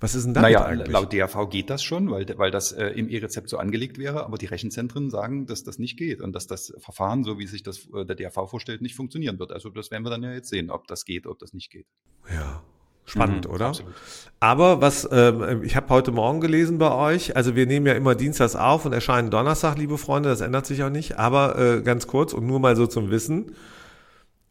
was 0.04 0.16
ist 0.16 0.26
denn 0.26 0.34
damit 0.34 0.52
Naja, 0.52 0.66
eigentlich? 0.66 0.90
laut 0.92 1.12
DRV 1.14 1.50
geht 1.50 1.70
das 1.70 1.82
schon, 1.82 2.12
weil, 2.12 2.26
weil 2.38 2.52
das 2.52 2.74
äh, 2.74 2.88
im 2.90 3.08
E-Rezept 3.10 3.50
so 3.50 3.58
angelegt 3.58 3.98
wäre, 3.98 4.26
aber 4.26 4.38
die 4.38 4.46
Rechenzentren 4.46 5.10
sagen, 5.10 5.46
dass 5.48 5.64
das 5.64 5.80
nicht 5.80 5.98
geht 5.98 6.22
und 6.22 6.34
dass 6.34 6.46
das 6.46 6.74
Verfahren, 6.78 7.24
so 7.24 7.40
wie 7.40 7.48
sich 7.48 7.64
das 7.64 7.88
äh, 7.96 8.06
der 8.06 8.16
DRV 8.18 8.50
vorstellt, 8.50 8.82
nicht 8.82 8.96
funktionieren 8.96 9.40
wird. 9.40 9.52
Also 9.54 9.70
das 9.70 9.90
werden 9.92 10.04
wir 10.04 10.10
dann 10.10 10.22
ja 10.22 10.34
jetzt 10.34 10.50
sehen, 10.50 10.70
ob 10.70 10.88
das 10.88 11.06
geht, 11.06 11.26
ob 11.26 11.40
das 11.40 11.54
nicht 11.54 11.72
geht. 11.72 11.88
ja, 12.30 12.62
spannend, 13.06 13.48
Mhm, 13.48 13.54
oder? 13.54 13.68
absolut. 13.68 13.94
Aber 14.42 14.82
was, 14.82 15.08
ähm, 15.12 15.64
ich 15.64 15.76
habe 15.78 15.88
heute 15.90 16.12
Morgen 16.12 16.42
gelesen 16.42 16.78
bei 16.78 16.92
euch, 16.94 17.36
also 17.36 17.56
wir 17.56 17.66
nehmen 17.66 17.86
ja 17.86 17.94
immer 17.94 18.14
Dienstags 18.16 18.56
auf 18.58 18.86
und 18.86 18.92
erscheinen 18.94 19.30
Donnerstag, 19.32 19.78
liebe 19.78 19.98
Freunde, 19.98 20.30
das 20.30 20.42
ändert 20.42 20.66
sich 20.66 20.84
auch 20.84 20.90
nicht, 20.90 21.18
aber 21.18 21.58
äh, 21.58 21.82
ganz 21.82 22.08
kurz 22.08 22.34
und 22.34 22.46
nur 22.46 22.60
mal 22.60 22.76
so 22.76 22.88
zum 22.88 23.10
Wissen, 23.10 23.56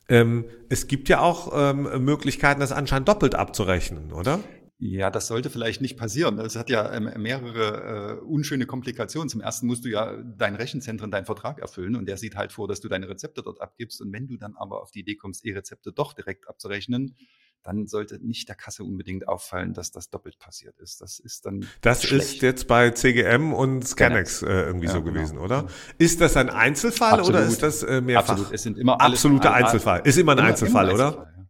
ähm, 0.09 0.45
es 0.69 0.87
gibt 0.89 1.09
ja 1.09 1.21
auch 1.21 1.53
ähm, 1.55 2.05
Möglichkeiten, 2.05 2.61
das 2.61 2.73
anscheinend 2.73 3.09
doppelt 3.09 3.35
abzurechnen, 3.35 4.13
oder? 4.13 4.41
Ja, 4.85 5.11
das 5.11 5.29
sollte 5.29 5.49
vielleicht 5.49 5.81
nicht 5.81 5.97
passieren. 5.97 6.41
Es 6.41 6.57
hat 6.57 6.69
ja 6.69 6.93
ähm, 6.93 7.09
mehrere 7.17 8.19
äh, 8.19 8.25
unschöne 8.25 8.67
Komplikationen. 8.67 9.29
Zum 9.29 9.41
ersten 9.41 9.69
musst 9.69 9.85
du 9.85 9.89
ja 9.89 10.17
dein 10.37 10.57
Rechenzentren 10.57 11.09
deinen 11.13 11.25
Vertrag 11.25 11.61
erfüllen 11.61 11.95
und 11.95 12.07
der 12.07 12.17
sieht 12.17 12.35
halt 12.35 12.51
vor, 12.51 12.67
dass 12.67 12.81
du 12.81 12.89
deine 12.89 13.09
Rezepte 13.09 13.43
dort 13.45 13.61
abgibst. 13.61 14.01
Und 14.03 14.13
wenn 14.13 14.27
du 14.27 14.37
dann 14.37 14.57
aber 14.57 14.83
auf 14.83 14.91
die 14.91 15.01
Idee 15.01 15.15
kommst, 15.15 15.45
E-Rezepte 15.45 15.93
doch 15.93 16.15
direkt 16.15 16.49
abzurechnen, 16.49 17.15
dann 17.63 17.87
sollte 17.87 18.19
nicht 18.27 18.49
der 18.49 18.57
Kasse 18.57 18.83
unbedingt 18.83 19.29
auffallen, 19.29 19.73
dass 19.73 19.93
das 19.93 20.11
doppelt 20.11 20.41
passiert 20.41 20.77
ist. 20.81 21.01
Das 21.01 21.21
ist 21.21 21.47
dann 21.47 21.65
Das 21.81 22.03
schlecht. 22.03 22.33
ist 22.35 22.43
jetzt 22.43 22.67
bei 22.67 22.91
CGM 22.91 23.53
und 23.53 23.87
Scanex 23.87 24.43
äh, 24.43 24.47
irgendwie 24.63 24.87
Ja, 24.87 24.93
so 24.95 25.03
genau. 25.03 25.15
gewesen, 25.15 25.39
oder? 25.39 25.69
Ist 25.97 26.21
das 26.21 26.37
ein 26.37 26.51
Einzelfall 26.51 27.21
Absolut. 27.21 27.39
oder 27.41 27.47
ist 27.49 27.63
das 27.63 27.85
äh, 27.85 28.01
mehrfach? 28.01 28.31
Absolut. 28.33 28.53
Es 28.53 28.65
sind 28.65 28.79
immer 28.79 29.01
all- 29.01 29.13
Einzelfall. 29.13 30.01
Ist 30.05 30.19
immer 30.19 30.33
ein 30.33 30.41
Einzelfall, 30.41 30.91
oder? 30.91 31.07
Einzelfall, 31.07 31.47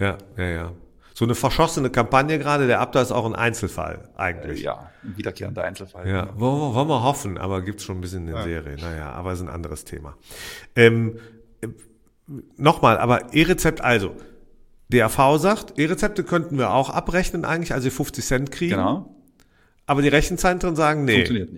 ja. 0.00 0.18
Ja, 0.36 0.44
ja, 0.44 0.50
ja. 0.50 0.72
So 1.16 1.24
eine 1.24 1.34
verschossene 1.34 1.88
Kampagne 1.88 2.38
gerade, 2.38 2.66
der 2.66 2.78
Abda 2.78 3.00
ist 3.00 3.10
auch 3.10 3.24
ein 3.24 3.34
Einzelfall 3.34 4.10
Äh, 4.18 4.20
eigentlich. 4.20 4.60
Ja, 4.60 4.90
ein 5.02 5.16
wiederkehrender 5.16 5.64
Einzelfall. 5.64 6.06
Ja, 6.06 6.28
wollen 6.38 6.60
wir, 6.60 6.74
wollen 6.74 6.88
wir 6.88 7.02
hoffen, 7.02 7.38
aber 7.38 7.62
gibt's 7.62 7.84
schon 7.84 7.96
ein 7.96 8.00
bisschen 8.02 8.28
in 8.28 8.34
der 8.34 8.42
Serie. 8.42 8.76
Naja, 8.76 9.12
aber 9.12 9.32
ist 9.32 9.40
ein 9.40 9.48
anderes 9.48 9.84
Thema. 9.84 10.14
Ähm, 10.74 11.18
äh, 11.62 11.68
Nochmal, 12.58 12.98
aber 12.98 13.32
E-Rezept 13.32 13.80
also. 13.80 14.14
DRV 14.90 15.38
sagt, 15.38 15.78
E-Rezepte 15.78 16.22
könnten 16.22 16.58
wir 16.58 16.74
auch 16.74 16.90
abrechnen 16.90 17.46
eigentlich, 17.46 17.72
also 17.72 17.88
50 17.88 18.22
Cent 18.22 18.52
kriegen. 18.52 18.76
Genau. 18.76 19.16
Aber 19.86 20.02
die 20.02 20.08
Rechenzentren 20.08 20.76
sagen, 20.76 21.06
nee, 21.06 21.24
funktioniert. 21.24 21.48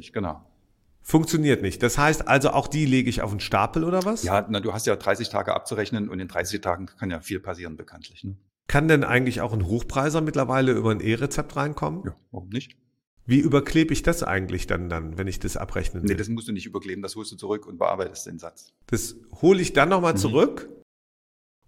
Funktioniert 1.03 1.63
nicht, 1.63 1.81
genau. 1.81 1.83
nicht. 1.83 1.83
Das 1.83 1.99
heißt 1.99 2.29
also, 2.29 2.51
auch 2.51 2.69
die 2.69 2.87
lege 2.87 3.11
ich 3.11 3.23
auf 3.23 3.31
den 3.31 3.41
Stapel 3.41 3.83
oder 3.83 4.05
was? 4.05 4.23
Ja, 4.23 4.47
na, 4.49 4.61
du 4.61 4.73
hast 4.73 4.87
ja 4.87 4.95
30 4.95 5.31
Tage 5.31 5.53
abzurechnen 5.53 6.09
und 6.09 6.21
in 6.21 6.29
30 6.29 6.61
Tagen 6.61 6.87
kann 6.87 7.11
ja 7.11 7.19
viel 7.19 7.41
passieren, 7.41 7.77
bekanntlich. 7.77 8.23
Ne? 8.23 8.37
Kann 8.69 8.87
denn 8.87 9.03
eigentlich 9.03 9.41
auch 9.41 9.53
ein 9.53 9.67
Hochpreiser 9.67 10.21
mittlerweile 10.21 10.73
über 10.73 10.91
ein 10.91 11.01
E-Rezept 11.01 11.57
reinkommen? 11.57 12.03
Ja, 12.05 12.17
warum 12.31 12.51
nicht? 12.51 12.77
Wie 13.25 13.39
überklebe 13.41 13.93
ich 13.93 14.03
das 14.03 14.23
eigentlich 14.23 14.67
dann, 14.67 14.89
dann, 14.89 15.19
wenn 15.19 15.27
ich 15.27 15.39
das 15.39 15.57
abrechnen 15.57 16.03
will? 16.03 16.11
Nee, 16.11 16.17
das 16.17 16.29
musst 16.29 16.49
du 16.49 16.53
nicht 16.53 16.67
überkleben, 16.67 17.03
das 17.03 17.17
holst 17.17 17.33
du 17.33 17.37
zurück 17.37 17.67
und 17.67 17.79
bearbeitest 17.79 18.27
den 18.27 18.39
Satz. 18.39 18.73
Das 18.87 19.17
hole 19.43 19.61
ich 19.61 19.73
dann 19.73 19.89
nochmal 19.89 20.15
Mhm. 20.15 20.19
zurück 20.19 20.69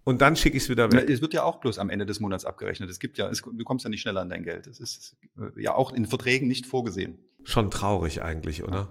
und 0.05 0.21
dann 0.23 0.37
schicke 0.37 0.57
ich 0.57 0.63
es 0.65 0.69
wieder 0.71 0.91
weg. 0.93 1.09
Es 1.11 1.21
wird 1.21 1.35
ja 1.35 1.43
auch 1.43 1.61
bloß 1.61 1.79
am 1.79 1.91
Ende 1.91 2.07
des 2.07 2.21
Monats 2.21 2.45
abgerechnet. 2.47 2.89
Es 2.91 2.99
gibt 2.99 3.19
ja, 3.19 3.29
es, 3.29 3.43
du 3.43 3.65
kommst 3.65 3.85
ja 3.85 3.91
nicht 3.91 4.01
schneller 4.01 4.21
an 4.23 4.31
dein 4.31 4.43
Geld. 4.43 4.67
Es 4.67 4.81
ist 4.81 5.17
äh, 5.39 5.61
ja 5.63 5.75
auch 5.75 5.93
in 5.93 6.07
Verträgen 6.07 6.49
nicht 6.49 6.67
vorgesehen. 6.67 7.19
Schon 7.45 7.71
traurig 7.71 8.23
eigentlich, 8.23 8.63
oder? 8.65 8.89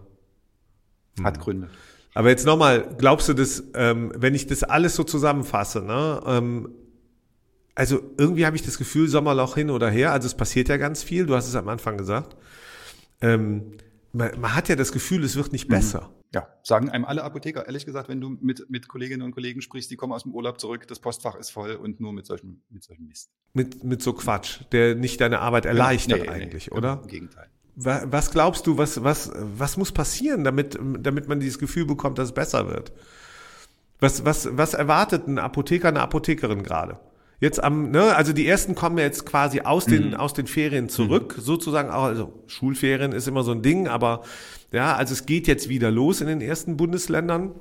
Hat 1.24 1.38
Mhm. 1.38 1.42
Gründe. 1.42 1.70
Aber 2.16 2.30
jetzt 2.30 2.46
nochmal, 2.46 2.96
glaubst 2.98 3.30
du 3.30 3.34
das, 3.34 3.64
ähm, 3.76 4.12
wenn 4.16 4.34
ich 4.36 4.48
das 4.48 4.64
alles 4.64 4.96
so 4.96 5.04
zusammenfasse, 5.04 5.82
ne? 5.82 6.22
Ähm, 6.26 6.70
also 7.80 8.02
irgendwie 8.18 8.46
habe 8.46 8.56
ich 8.58 8.62
das 8.62 8.78
Gefühl, 8.78 9.08
Sommerloch 9.08 9.56
hin 9.56 9.70
oder 9.70 9.90
her, 9.90 10.12
also 10.12 10.26
es 10.28 10.36
passiert 10.36 10.68
ja 10.70 10.78
ganz 10.78 11.02
viel, 11.02 11.26
du 11.26 11.36
hast 11.36 11.48
es 11.48 11.56
am 11.56 11.68
Anfang 11.70 11.98
gesagt. 11.98 12.36
Ähm, 13.22 13.74
man, 14.14 14.32
man 14.40 14.56
hat 14.56 14.70
ja 14.70 14.76
das 14.76 14.92
Gefühl, 14.92 15.24
es 15.24 15.36
wird 15.36 15.52
nicht 15.52 15.68
Mhm. 15.68 15.74
besser. 15.74 16.10
Ja, 16.34 16.48
sagen 16.62 16.90
einem 16.90 17.06
alle 17.06 17.24
Apotheker, 17.24 17.66
ehrlich 17.66 17.86
gesagt, 17.86 18.08
wenn 18.10 18.22
du 18.22 18.30
mit, 18.42 18.70
mit 18.70 18.88
Kolleginnen 18.88 19.24
und 19.24 19.32
Kollegen 19.32 19.62
sprichst, 19.62 19.90
die 19.90 19.96
kommen 19.96 20.14
aus 20.14 20.24
dem 20.24 20.34
Urlaub 20.34 20.60
zurück, 20.60 20.88
das 20.88 21.00
Postfach 21.00 21.36
ist 21.36 21.50
voll 21.52 21.72
und 21.76 22.00
nur 22.00 22.14
mit 22.14 22.26
solchen, 22.28 22.62
mit 22.70 22.84
solchen 22.84 23.08
Mist. 23.08 23.32
Mit, 23.54 23.84
mit 23.84 24.04
so 24.04 24.14
Quatsch, 24.14 24.60
der 24.72 24.94
nicht 24.96 25.22
deine 25.22 25.40
Arbeit 25.40 25.66
erleichtert 25.66 26.20
Nee, 26.20 26.26
nee, 26.26 26.30
eigentlich, 26.30 26.66
genau, 26.68 26.78
oder? 26.78 27.00
Im 27.02 27.08
Gegenteil. 27.08 27.48
Wa- 27.76 28.04
Was 28.12 28.30
glaubst 28.32 28.68
du, 28.68 28.78
was, 28.78 29.04
was, 29.04 29.32
was 29.36 29.78
muss 29.78 29.92
passieren, 29.92 30.44
damit, 30.44 30.78
damit 31.00 31.28
man 31.30 31.40
dieses 31.40 31.58
Gefühl 31.58 31.86
bekommt, 31.86 32.18
dass 32.20 32.28
es 32.30 32.34
besser 32.34 32.68
wird? 32.68 32.92
Was, 34.00 34.24
was, 34.26 34.50
was 34.58 34.74
erwartet 34.76 35.28
ein 35.28 35.40
Apotheker, 35.40 35.88
eine 35.88 36.02
Apothekerin 36.02 36.62
gerade? 36.64 37.00
Jetzt 37.40 37.64
am, 37.64 37.92
ne, 37.92 38.16
also 38.16 38.34
die 38.34 38.46
ersten 38.46 38.76
kommen 38.76 38.98
jetzt 38.98 39.26
quasi 39.26 39.62
aus 39.62 39.86
den, 39.86 40.14
aus 40.14 40.34
den 40.34 40.46
Ferien 40.46 40.90
zurück, 40.90 41.36
sozusagen 41.40 41.90
auch, 41.90 42.04
also 42.04 42.34
Schulferien 42.48 43.14
ist 43.14 43.28
immer 43.30 43.44
so 43.44 43.52
ein 43.52 43.62
Ding, 43.62 43.88
aber 43.88 44.24
ja, 44.72 44.96
also 44.96 45.14
es 45.14 45.26
geht 45.26 45.48
jetzt 45.48 45.70
wieder 45.70 45.90
los 45.90 46.20
in 46.20 46.28
den 46.28 46.42
ersten 46.42 46.76
Bundesländern. 46.76 47.52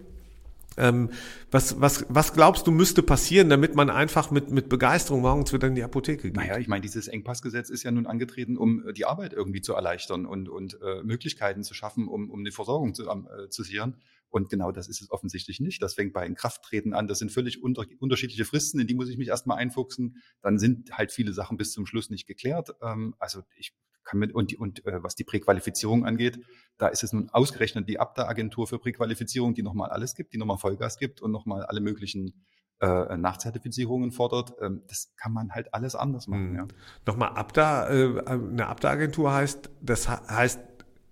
Ähm, 0.79 1.11
was, 1.51 1.81
was, 1.81 2.07
was 2.09 2.35
glaubst 2.35 2.67
du 2.67 2.71
müsste 2.71 3.03
passieren, 3.03 3.51
damit 3.51 3.75
man 3.75 3.91
einfach 3.91 4.31
mit, 4.31 4.51
mit 4.51 4.69
Begeisterung 4.69 5.23
morgens 5.23 5.53
wieder 5.53 5.67
in 5.67 5.75
die 5.75 5.83
Apotheke 5.83 6.23
geht? 6.23 6.37
Naja, 6.37 6.59
ich 6.59 6.69
meine, 6.69 6.83
dieses 6.83 7.09
Engpassgesetz 7.09 7.69
ist 7.69 7.83
ja 7.83 7.91
nun 7.91 8.07
angetreten, 8.07 8.57
um 8.57 8.87
äh, 8.87 8.93
die 8.93 9.05
Arbeit 9.05 9.33
irgendwie 9.33 9.61
zu 9.61 9.75
erleichtern 9.75 10.25
und, 10.25 10.49
und 10.49 10.79
äh, 10.81 11.03
Möglichkeiten 11.03 11.65
zu 11.65 11.75
schaffen, 11.75 12.07
um, 12.07 12.31
um 12.31 12.45
die 12.45 12.53
Versorgung 12.53 12.95
zu, 12.95 13.09
äh, 13.09 13.49
zu 13.49 13.65
sichern. 13.65 13.95
Und 14.31 14.51
genau 14.51 14.73
das 14.73 14.89
ist 14.89 15.01
es 15.01 15.11
offensichtlich 15.11 15.61
nicht. 15.61 15.83
Das 15.83 15.95
fängt 15.95 16.13
bei 16.13 16.27
Inkrafttreten 16.27 16.93
an. 16.93 17.09
Das 17.09 17.19
sind 17.19 17.33
völlig 17.33 17.63
unter, 17.63 17.85
unterschiedliche 17.99 18.45
Fristen, 18.45 18.79
in 18.79 18.87
die 18.87 18.95
muss 18.95 19.09
ich 19.09 19.17
mich 19.17 19.29
erstmal 19.29 19.59
einfuchsen. 19.59 20.23
Dann 20.43 20.59
sind 20.59 20.93
halt 20.93 21.13
viele 21.13 21.33
Sachen 21.33 21.57
bis 21.57 21.73
zum 21.73 21.87
Schluss 21.87 22.11
nicht 22.11 22.27
geklärt. 22.27 22.71
Ähm, 22.83 23.15
also 23.19 23.43
ich 23.57 23.75
kann 24.05 24.19
mit, 24.19 24.35
und, 24.35 24.55
und 24.59 24.85
äh, 24.87 25.03
was 25.03 25.15
die 25.15 25.25
Präqualifizierung 25.25 26.05
angeht, 26.05 26.41
da 26.77 26.89
ist 26.89 27.03
es 27.03 27.13
nun 27.13 27.31
ausgerechnet 27.31 27.89
die 27.89 28.01
Abda-Agentur 28.01 28.67
für 28.67 28.79
Präqualifizierung, 28.79 29.55
die 29.55 29.63
nochmal 29.63 29.91
alles 29.91 30.15
gibt, 30.15 30.33
die 30.33 30.39
nochmal 30.39 30.59
Vollgas 30.59 30.99
gibt 30.99 31.21
und 31.23 31.31
nochmal 31.31 31.65
alle 31.65 31.81
möglichen 31.81 32.45
äh, 32.81 33.17
Nachzertifizierungen 33.17 34.13
fordert. 34.13 34.55
Ähm, 34.61 34.83
das 34.89 35.15
kann 35.17 35.33
man 35.33 35.53
halt 35.53 35.73
alles 35.73 35.95
anders 35.95 36.27
machen. 36.27 36.51
Hm. 36.51 36.57
Ja. 36.57 36.69
Nochmal 37.07 37.31
Abda, 37.31 37.91
äh, 37.91 38.25
eine 38.27 38.67
Abda-Agentur 38.67 39.33
heißt, 39.33 39.71
das 39.81 40.09
heißt 40.09 40.61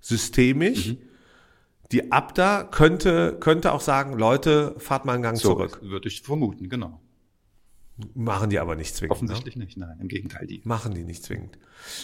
systemisch. 0.00 0.88
Mhm 0.88 1.15
die 1.92 2.12
Abda 2.12 2.64
könnte, 2.64 3.36
könnte 3.38 3.72
auch 3.72 3.80
sagen, 3.80 4.18
Leute, 4.18 4.74
fahrt 4.78 5.04
mal 5.04 5.14
einen 5.14 5.22
Gang 5.22 5.36
so, 5.36 5.50
zurück. 5.50 5.80
Würde 5.82 6.08
ich 6.08 6.22
vermuten, 6.22 6.68
genau. 6.68 7.00
Machen 8.14 8.50
die 8.50 8.58
aber 8.58 8.76
nicht 8.76 8.94
zwingend. 8.94 9.12
Offensichtlich 9.12 9.56
ne? 9.56 9.64
nicht, 9.64 9.78
nein, 9.78 9.96
im 10.00 10.08
Gegenteil, 10.08 10.46
die. 10.46 10.60
Machen 10.64 10.92
die 10.92 11.02
nicht 11.02 11.22
zwingend. 11.22 11.58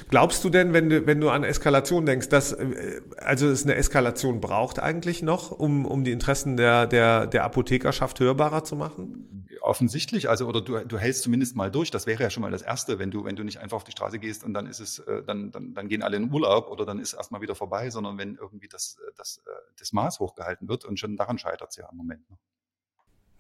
Glaubst 0.09 0.43
du 0.43 0.49
denn, 0.49 0.73
wenn 0.73 0.89
du, 0.89 1.07
wenn 1.07 1.21
du 1.21 1.29
an 1.29 1.45
Eskalation 1.45 2.07
denkst, 2.07 2.31
dass 2.31 2.53
äh, 2.53 3.03
also 3.19 3.49
es 3.49 3.65
eine 3.65 3.75
Eskalation 3.75 4.41
braucht 4.41 4.79
eigentlich 4.79 5.23
noch, 5.23 5.51
um, 5.51 5.85
um 5.85 6.03
die 6.05 6.13
Interessen 6.13 6.57
der, 6.57 6.87
der, 6.87 7.27
der 7.27 7.45
Apothekerschaft 7.45 8.21
hörbarer 8.21 8.65
zu 8.65 8.77
machen? 8.77 9.42
Offensichtlich, 9.61 10.29
also 10.29 10.47
oder 10.47 10.61
du, 10.61 10.79
du 10.85 10.99
hältst 10.99 11.23
zumindest 11.23 11.57
mal 11.57 11.71
durch. 11.71 11.91
Das 11.91 12.07
wäre 12.07 12.23
ja 12.23 12.31
schon 12.31 12.41
mal 12.41 12.51
das 12.51 12.63
Erste, 12.63 12.99
wenn 12.99 13.11
du, 13.11 13.25
wenn 13.25 13.37
du 13.37 13.45
nicht 13.45 13.59
einfach 13.59 13.77
auf 13.77 13.85
die 13.85 13.93
Straße 13.93 14.19
gehst 14.19 14.45
und 14.45 14.55
dann 14.55 14.67
ist 14.67 14.81
es, 14.81 14.99
äh, 15.01 15.23
dann, 15.23 15.51
dann, 15.51 15.75
dann 15.75 15.89
gehen 15.89 16.03
alle 16.03 16.17
in 16.17 16.33
Urlaub 16.33 16.69
oder 16.69 16.87
dann 16.87 16.99
ist 16.99 17.13
erstmal 17.13 17.41
wieder 17.41 17.55
vorbei, 17.55 17.91
sondern 17.91 18.19
wenn 18.19 18.37
irgendwie 18.37 18.69
das, 18.69 18.99
das, 19.17 19.43
das 19.79 19.93
Maß 19.93 20.21
hochgehalten 20.21 20.69
wird 20.69 20.85
und 20.85 20.99
schon 20.99 21.17
daran 21.17 21.39
scheitert 21.39 21.71
es 21.71 21.77
ja 21.77 21.89
im 21.91 21.97
Moment. 21.97 22.23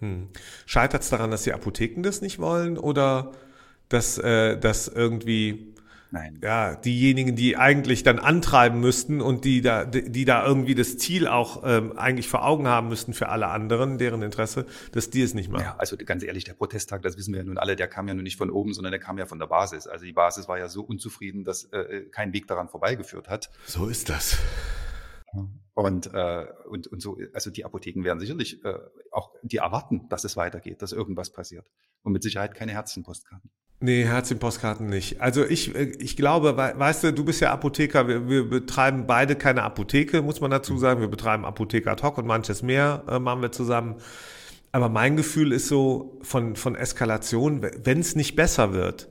Hm. 0.00 0.28
Scheitert 0.66 1.02
es 1.02 1.10
daran, 1.10 1.30
dass 1.30 1.44
die 1.44 1.52
Apotheken 1.52 2.02
das 2.02 2.20
nicht 2.20 2.38
wollen 2.38 2.76
oder 2.76 3.32
dass, 3.88 4.18
äh, 4.18 4.58
dass 4.58 4.88
irgendwie 4.88 5.74
Nein. 6.12 6.38
ja 6.42 6.76
diejenigen, 6.76 7.36
die 7.36 7.56
eigentlich 7.56 8.02
dann 8.02 8.18
antreiben 8.18 8.80
müssten 8.80 9.22
und 9.22 9.46
die 9.46 9.62
da, 9.62 9.86
die 9.86 10.26
da 10.26 10.46
irgendwie 10.46 10.74
das 10.74 10.98
Ziel 10.98 11.26
auch 11.26 11.62
ähm, 11.64 11.96
eigentlich 11.96 12.28
vor 12.28 12.44
Augen 12.44 12.68
haben 12.68 12.88
müssten 12.88 13.14
für 13.14 13.30
alle 13.30 13.48
anderen, 13.48 13.96
deren 13.96 14.20
Interesse, 14.20 14.66
dass 14.92 15.08
die 15.08 15.22
es 15.22 15.32
nicht 15.32 15.50
machen. 15.50 15.64
Ja, 15.64 15.76
also 15.78 15.96
ganz 15.96 16.22
ehrlich, 16.22 16.44
der 16.44 16.52
Protesttag, 16.52 17.00
das 17.00 17.16
wissen 17.16 17.32
wir 17.32 17.40
ja 17.40 17.44
nun 17.44 17.56
alle, 17.56 17.76
der 17.76 17.88
kam 17.88 18.08
ja 18.08 18.14
nun 18.14 18.24
nicht 18.24 18.36
von 18.36 18.50
oben, 18.50 18.74
sondern 18.74 18.92
der 18.92 19.00
kam 19.00 19.16
ja 19.16 19.24
von 19.24 19.38
der 19.38 19.46
Basis. 19.46 19.86
Also 19.86 20.04
die 20.04 20.12
Basis 20.12 20.48
war 20.48 20.58
ja 20.58 20.68
so 20.68 20.82
unzufrieden, 20.82 21.44
dass 21.44 21.64
äh, 21.72 22.02
kein 22.10 22.34
Weg 22.34 22.46
daran 22.46 22.68
vorbeigeführt 22.68 23.30
hat. 23.30 23.50
So 23.66 23.86
ist 23.86 24.10
das. 24.10 24.36
Und, 25.72 26.12
äh, 26.12 26.46
und, 26.68 26.88
und 26.88 27.00
so, 27.00 27.16
also 27.32 27.50
die 27.50 27.64
Apotheken 27.64 28.04
werden 28.04 28.20
sicherlich 28.20 28.62
äh, 28.66 28.74
auch, 29.10 29.32
die 29.42 29.56
erwarten, 29.56 30.08
dass 30.10 30.24
es 30.24 30.36
weitergeht, 30.36 30.82
dass 30.82 30.92
irgendwas 30.92 31.32
passiert. 31.32 31.70
Und 32.02 32.12
mit 32.12 32.22
Sicherheit 32.22 32.54
keine 32.54 32.72
Herzchenpostkarten. 32.72 33.50
Nee, 33.84 34.04
Herzchenpostkarten 34.04 34.86
nicht. 34.86 35.20
Also 35.20 35.44
ich, 35.44 35.74
äh, 35.74 35.92
ich 35.98 36.16
glaube, 36.16 36.56
weißt 36.56 37.02
du, 37.02 37.12
du 37.12 37.24
bist 37.24 37.40
ja 37.40 37.52
Apotheker, 37.52 38.06
wir, 38.06 38.28
wir 38.28 38.48
betreiben 38.48 39.08
beide 39.08 39.34
keine 39.34 39.64
Apotheke, 39.64 40.22
muss 40.22 40.40
man 40.40 40.52
dazu 40.52 40.78
sagen. 40.78 41.00
Wir 41.00 41.08
betreiben 41.08 41.44
Apotheke 41.44 41.90
ad 41.90 42.00
hoc 42.00 42.16
und 42.16 42.26
manches 42.26 42.62
mehr 42.62 43.02
äh, 43.08 43.18
machen 43.18 43.42
wir 43.42 43.50
zusammen. 43.50 43.96
Aber 44.70 44.88
mein 44.88 45.16
Gefühl 45.16 45.50
ist 45.50 45.66
so 45.66 46.20
von, 46.22 46.54
von 46.54 46.76
Eskalation, 46.76 47.60
wenn 47.84 47.98
es 47.98 48.14
nicht 48.14 48.36
besser 48.36 48.72
wird, 48.72 49.08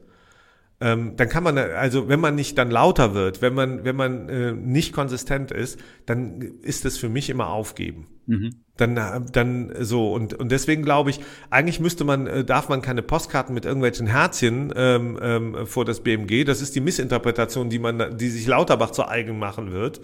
ähm, 0.80 1.18
dann 1.18 1.28
kann 1.28 1.44
man, 1.44 1.58
also 1.58 2.08
wenn 2.08 2.22
man 2.22 2.36
nicht 2.36 2.58
dann 2.58 2.72
lauter 2.72 3.14
wird, 3.14 3.42
wenn 3.42 3.54
man, 3.54 3.84
wenn 3.84 3.98
man 3.98 4.30
äh, 4.30 4.54
nicht 4.54 4.94
konsistent 4.94 5.52
ist, 5.52 5.80
dann 6.06 6.42
ist 6.62 6.86
es 6.86 6.98
für 6.98 7.10
mich 7.10 7.30
immer 7.30 7.50
aufgeben. 7.50 8.08
Mhm. 8.26 8.56
Dann, 8.82 8.98
äh, 8.98 9.22
dann 9.32 9.72
so 9.80 10.12
und 10.12 10.34
und 10.34 10.52
deswegen 10.52 10.82
glaube 10.82 11.12
ich, 11.12 11.20
eigentlich 11.52 11.80
müsste 11.80 12.04
man, 12.04 12.26
äh, 12.26 12.44
darf 12.44 12.68
man 12.68 12.82
keine 12.82 13.04
Postkarten 13.04 13.54
mit 13.54 13.66
irgendwelchen 13.66 14.08
Herzchen 14.08 14.74
ähm, 14.76 15.20
ähm, 15.22 15.68
vor 15.68 15.86
das 15.86 16.00
BMG. 16.00 16.46
Das 16.46 16.62
ist 16.62 16.76
die 16.76 16.82
Missinterpretation, 16.82 17.70
die 17.70 17.78
man, 17.80 18.18
die 18.18 18.30
sich 18.30 18.48
Lauterbach 18.48 18.92
zu 18.92 19.08
eigen 19.08 19.38
machen 19.38 19.72
wird 19.72 20.02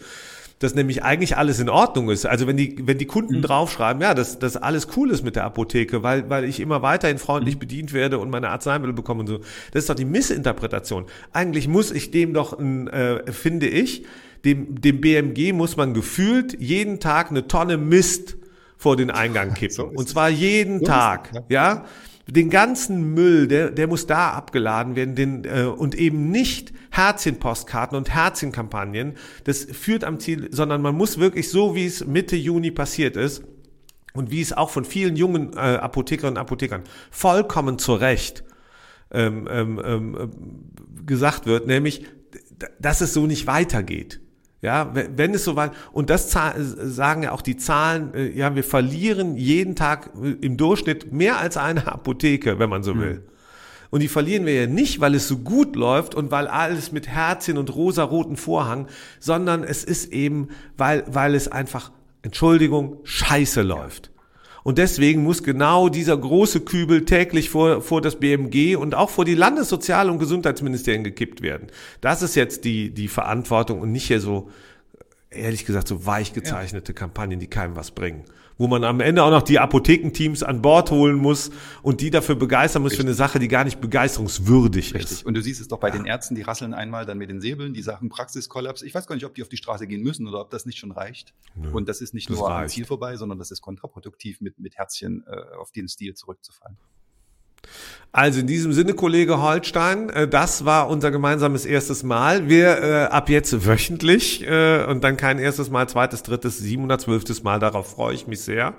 dass 0.60 0.74
nämlich 0.74 1.04
eigentlich 1.04 1.38
alles 1.38 1.60
in 1.60 1.70
Ordnung 1.70 2.10
ist. 2.10 2.26
Also 2.26 2.48
wenn 2.48 2.58
die, 2.58 2.76
wenn 2.82 2.98
die 2.98 3.06
Kunden 3.06 3.38
mhm. 3.38 3.42
draufschreiben, 3.44 4.02
ja, 4.02 4.14
dass, 4.14 4.40
dass 4.40 4.58
alles 4.58 4.88
cool 4.98 5.12
ist 5.12 5.24
mit 5.24 5.36
der 5.36 5.44
Apotheke, 5.44 6.02
weil, 6.02 6.30
weil 6.30 6.46
ich 6.46 6.60
immer 6.60 6.82
weiterhin 6.82 7.20
freundlich 7.20 7.56
mhm. 7.56 7.60
bedient 7.60 7.94
werde 7.94 8.18
und 8.18 8.30
meine 8.32 8.50
Arzneimittel 8.50 8.94
bekomme 8.94 9.22
und 9.22 9.28
so. 9.28 9.38
Das 9.72 9.84
ist 9.84 9.90
doch 9.90 9.96
die 9.96 10.06
Missinterpretation. 10.06 11.06
Eigentlich 11.32 11.68
muss 11.68 11.92
ich 11.92 12.10
dem 12.10 12.34
doch, 12.34 12.60
äh, 12.60 13.32
finde 13.32 13.68
ich, 13.68 14.06
dem, 14.46 14.82
dem 14.82 15.02
BMG 15.02 15.54
muss 15.54 15.78
man 15.78 15.94
gefühlt 15.94 16.60
jeden 16.60 17.00
Tag 17.00 17.30
eine 17.30 17.48
Tonne 17.48 17.78
Mist 17.78 18.37
vor 18.78 18.96
den 18.96 19.12
Eingang 19.12 19.54
kippen. 19.56 19.76
so 19.76 19.86
und 19.86 20.08
zwar 20.08 20.30
jeden 20.30 20.80
so 20.80 20.86
Tag, 20.86 21.30
es, 21.34 21.42
ja. 21.50 21.76
ja 21.76 21.86
den 22.30 22.50
ganzen 22.50 23.14
Müll, 23.14 23.48
der, 23.48 23.72
der 23.72 23.88
muss 23.88 24.06
da 24.06 24.32
abgeladen 24.32 24.96
werden 24.96 25.16
den, 25.16 25.46
äh, 25.46 25.64
und 25.64 25.96
eben 25.96 26.30
nicht 26.30 26.74
Herzchenpostkarten 26.92 27.98
und 27.98 28.10
Herzchenkampagnen. 28.10 29.14
Das 29.46 29.64
führt 29.64 30.04
am 30.04 30.20
Ziel, 30.20 30.50
sondern 30.52 30.82
man 30.82 30.96
muss 30.96 31.20
wirklich 31.20 31.50
so, 31.50 31.76
wie 31.76 31.86
es 31.86 32.06
Mitte 32.06 32.36
Juni 32.36 32.72
passiert 32.72 33.16
ist 33.16 33.44
und 34.14 34.30
wie 34.30 34.42
es 34.42 34.52
auch 34.52 34.70
von 34.70 34.84
vielen 34.84 35.16
jungen 35.16 35.54
äh, 35.54 35.60
Apothekerinnen 35.60 36.36
und 36.36 36.42
Apothekern 36.42 36.84
vollkommen 37.12 37.80
zu 37.80 37.94
Recht 37.94 38.44
ähm, 39.12 39.48
ähm, 39.50 39.82
ähm, 39.84 40.32
gesagt 41.06 41.46
wird, 41.46 41.66
nämlich, 41.66 42.06
dass 42.80 43.00
es 43.00 43.14
so 43.14 43.26
nicht 43.26 43.48
weitergeht. 43.48 44.20
Ja, 44.62 44.92
wenn 44.94 45.36
es 45.36 45.44
so 45.44 45.56
weit, 45.56 45.72
und 45.92 46.10
das 46.10 46.32
sagen 46.32 47.24
ja 47.24 47.32
auch 47.32 47.44
die 47.44 47.58
Zahlen, 47.58 48.14
äh, 48.16 48.32
ja, 48.32 48.56
wir 48.56 48.64
verlieren 48.64 49.38
jeden 49.38 49.76
Tag 49.76 50.10
äh, 50.22 50.32
im 50.42 50.58
Durchschnitt 50.58 51.14
mehr 51.14 51.38
als 51.38 51.58
eine 51.58 51.88
Apotheke, 51.92 52.58
wenn 52.58 52.70
man 52.70 52.82
so 52.82 52.98
will. 52.98 53.16
Mhm. 53.16 53.38
Und 53.90 54.02
die 54.02 54.08
verlieren 54.08 54.46
wir 54.46 54.62
ja 54.62 54.68
nicht, 54.68 55.00
weil 55.00 55.16
es 55.16 55.28
so 55.28 55.38
gut 55.38 55.76
läuft 55.76 56.16
und 56.16 56.32
weil 56.32 56.48
alles 56.48 56.92
mit 56.92 57.08
Herzchen 57.08 57.58
und 57.58 57.74
rosaroten 57.74 58.36
Vorhang, 58.36 58.88
sondern 59.20 59.64
es 59.64 59.84
ist 59.84 60.12
eben, 60.12 60.50
weil, 60.76 61.04
weil 61.08 61.36
es 61.36 61.48
einfach, 61.48 61.92
Entschuldigung, 62.22 62.98
scheiße 63.04 63.62
läuft. 63.62 64.12
Und 64.68 64.80
deswegen 64.80 65.24
muss 65.24 65.44
genau 65.44 65.88
dieser 65.88 66.18
große 66.18 66.60
Kübel 66.60 67.06
täglich 67.06 67.50
vor, 67.50 67.82
vor 67.82 68.02
das 68.02 68.18
BMG 68.18 68.76
und 68.76 68.96
auch 68.96 69.10
vor 69.10 69.24
die 69.24 69.34
Landessozial- 69.34 70.10
und 70.10 70.20
Gesundheitsministerien 70.20 71.06
gekippt 71.06 71.42
werden. 71.42 71.70
Das 72.02 72.22
ist 72.22 72.36
jetzt 72.36 72.66
die, 72.66 72.90
die 72.90 73.08
Verantwortung 73.08 73.80
und 73.80 73.94
nicht 73.94 74.08
hier 74.08 74.20
so, 74.20 74.50
ehrlich 75.30 75.66
gesagt, 75.66 75.88
so 75.88 76.06
weich 76.06 76.34
gezeichnete 76.34 76.92
ja. 76.92 77.00
Kampagnen, 77.00 77.40
die 77.40 77.48
keinem 77.48 77.78
was 77.78 77.92
bringen 77.92 78.26
wo 78.58 78.68
man 78.68 78.84
am 78.84 79.00
Ende 79.00 79.24
auch 79.24 79.30
noch 79.30 79.44
die 79.44 79.60
Apothekenteams 79.60 80.44
an 80.44 80.62
Bord 80.62 80.92
holen 80.92 81.16
muss 81.16 81.52
und 81.82 82.02
die 82.02 82.10
dafür 82.10 82.36
begeistern 82.36 82.82
muss 82.82 82.92
Richtig. 82.92 83.06
für 83.06 83.08
eine 83.08 83.16
Sache, 83.16 83.40
die 83.40 83.48
gar 83.48 83.64
nicht 83.64 83.80
begeisterungswürdig 83.80 84.94
Richtig. 84.94 85.12
ist. 85.12 85.26
Und 85.26 85.36
du 85.36 85.42
siehst 85.42 85.62
es 85.62 85.68
doch 85.68 85.80
bei 85.80 85.90
ja. 85.90 85.96
den 85.96 86.06
Ärzten, 86.06 86.36
die 86.36 86.42
rasseln 86.42 86.74
einmal 86.74 87.06
dann 87.06 87.18
mit 87.18 87.30
den 87.30 87.42
Säbeln, 87.42 87.74
die 87.74 87.82
Sachen 87.82 88.10
Praxiskollaps. 88.10 88.82
Ich 88.82 88.94
weiß 88.94 89.08
gar 89.08 89.16
nicht, 89.16 89.26
ob 89.26 89.36
die 89.36 89.42
auf 89.42 89.50
die 89.50 89.58
Straße 89.58 89.88
gehen 89.88 90.04
müssen 90.04 90.28
oder 90.28 90.42
ob 90.42 90.50
das 90.50 90.66
nicht 90.66 90.80
schon 90.80 90.92
reicht. 90.92 91.34
Nö, 91.56 91.70
und 91.72 91.88
das 91.88 92.02
ist 92.02 92.14
nicht 92.14 92.30
das 92.30 92.38
nur 92.38 92.50
reicht. 92.50 92.64
am 92.64 92.70
Ziel 92.70 92.86
vorbei, 92.86 93.16
sondern 93.16 93.40
das 93.40 93.52
ist 93.52 93.62
kontraproduktiv, 93.62 94.42
mit, 94.42 94.60
mit 94.60 94.78
Herzchen 94.78 95.24
äh, 95.28 95.56
auf 95.58 95.72
den 95.72 95.88
Stil 95.88 96.14
zurückzufallen. 96.16 96.78
Also 98.12 98.40
in 98.40 98.48
diesem 98.48 98.74
Sinne, 98.74 98.94
Kollege 98.94 99.42
Holstein, 99.42 100.10
äh, 100.10 100.28
das 100.28 100.66
war 100.66 100.90
unser 100.90 101.12
gemeinsames 101.12 101.66
erstes 101.66 102.04
Mal. 102.04 102.50
Wir 102.50 102.82
äh, 102.82 103.04
ab 103.04 103.30
jetzt 103.30 103.68
wöchentlich 103.68 104.44
äh, 104.48 104.86
und 104.86 105.04
dann 105.04 105.18
kein 105.18 105.38
erstes 105.38 105.70
Mal, 105.70 105.88
zweites, 105.88 106.24
drittes, 106.24 106.58
712. 106.58 107.44
Mal. 107.44 107.60
Darauf 107.60 107.92
freue 107.92 108.16
ich 108.16 108.26
mich 108.26 108.42
sehr. 108.42 108.74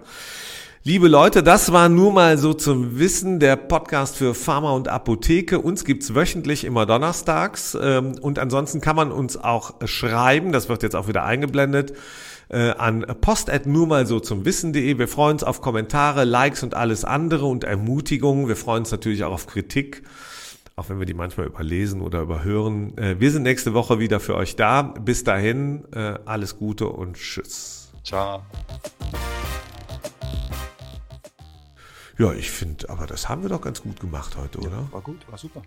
Liebe 0.82 1.08
Leute, 1.08 1.42
das 1.42 1.72
war 1.72 1.88
nur 1.88 2.12
mal 2.12 2.38
so 2.38 2.54
zum 2.54 2.98
Wissen 2.98 3.40
der 3.40 3.56
Podcast 3.56 4.16
für 4.16 4.34
Pharma 4.34 4.72
und 4.72 4.88
Apotheke. 4.88 5.60
Uns 5.60 5.84
gibt's 5.84 6.14
wöchentlich 6.14 6.64
immer 6.64 6.86
donnerstags 6.86 7.76
ähm, 7.80 8.14
und 8.20 8.38
ansonsten 8.38 8.80
kann 8.80 8.96
man 8.96 9.12
uns 9.12 9.36
auch 9.36 9.74
schreiben. 9.84 10.50
Das 10.50 10.68
wird 10.68 10.82
jetzt 10.82 10.96
auch 10.96 11.06
wieder 11.06 11.24
eingeblendet 11.24 11.92
äh, 12.48 12.70
an 12.70 13.04
post 13.20 13.50
nur 13.66 13.86
mal 13.86 14.06
so 14.06 14.20
zum 14.20 14.44
Wissen.de. 14.44 14.98
Wir 14.98 15.08
freuen 15.08 15.34
uns 15.34 15.44
auf 15.44 15.60
Kommentare, 15.60 16.24
Likes 16.24 16.62
und 16.62 16.74
alles 16.74 17.04
andere 17.04 17.46
und 17.46 17.64
Ermutigungen. 17.64 18.48
Wir 18.48 18.56
freuen 18.56 18.80
uns 18.80 18.90
natürlich 18.90 19.24
auch 19.24 19.32
auf 19.32 19.46
Kritik, 19.46 20.02
auch 20.76 20.88
wenn 20.88 20.98
wir 20.98 21.06
die 21.06 21.14
manchmal 21.14 21.46
überlesen 21.46 22.00
oder 22.00 22.20
überhören. 22.20 22.96
Äh, 22.96 23.20
wir 23.20 23.30
sind 23.30 23.42
nächste 23.42 23.74
Woche 23.74 23.98
wieder 23.98 24.20
für 24.20 24.34
euch 24.34 24.56
da. 24.56 24.82
Bis 24.82 25.24
dahin, 25.24 25.84
äh, 25.92 26.18
alles 26.24 26.56
Gute 26.56 26.88
und 26.88 27.16
tschüss. 27.16 27.92
Ciao. 28.04 28.42
Ja, 32.18 32.32
ich 32.32 32.50
finde, 32.50 32.90
aber 32.90 33.06
das 33.06 33.28
haben 33.28 33.42
wir 33.42 33.48
doch 33.48 33.60
ganz 33.60 33.82
gut 33.82 34.00
gemacht 34.00 34.36
heute, 34.36 34.58
oder? 34.58 34.70
Ja, 34.70 34.92
war 34.92 35.02
gut, 35.02 35.30
war 35.30 35.38
super. 35.38 35.62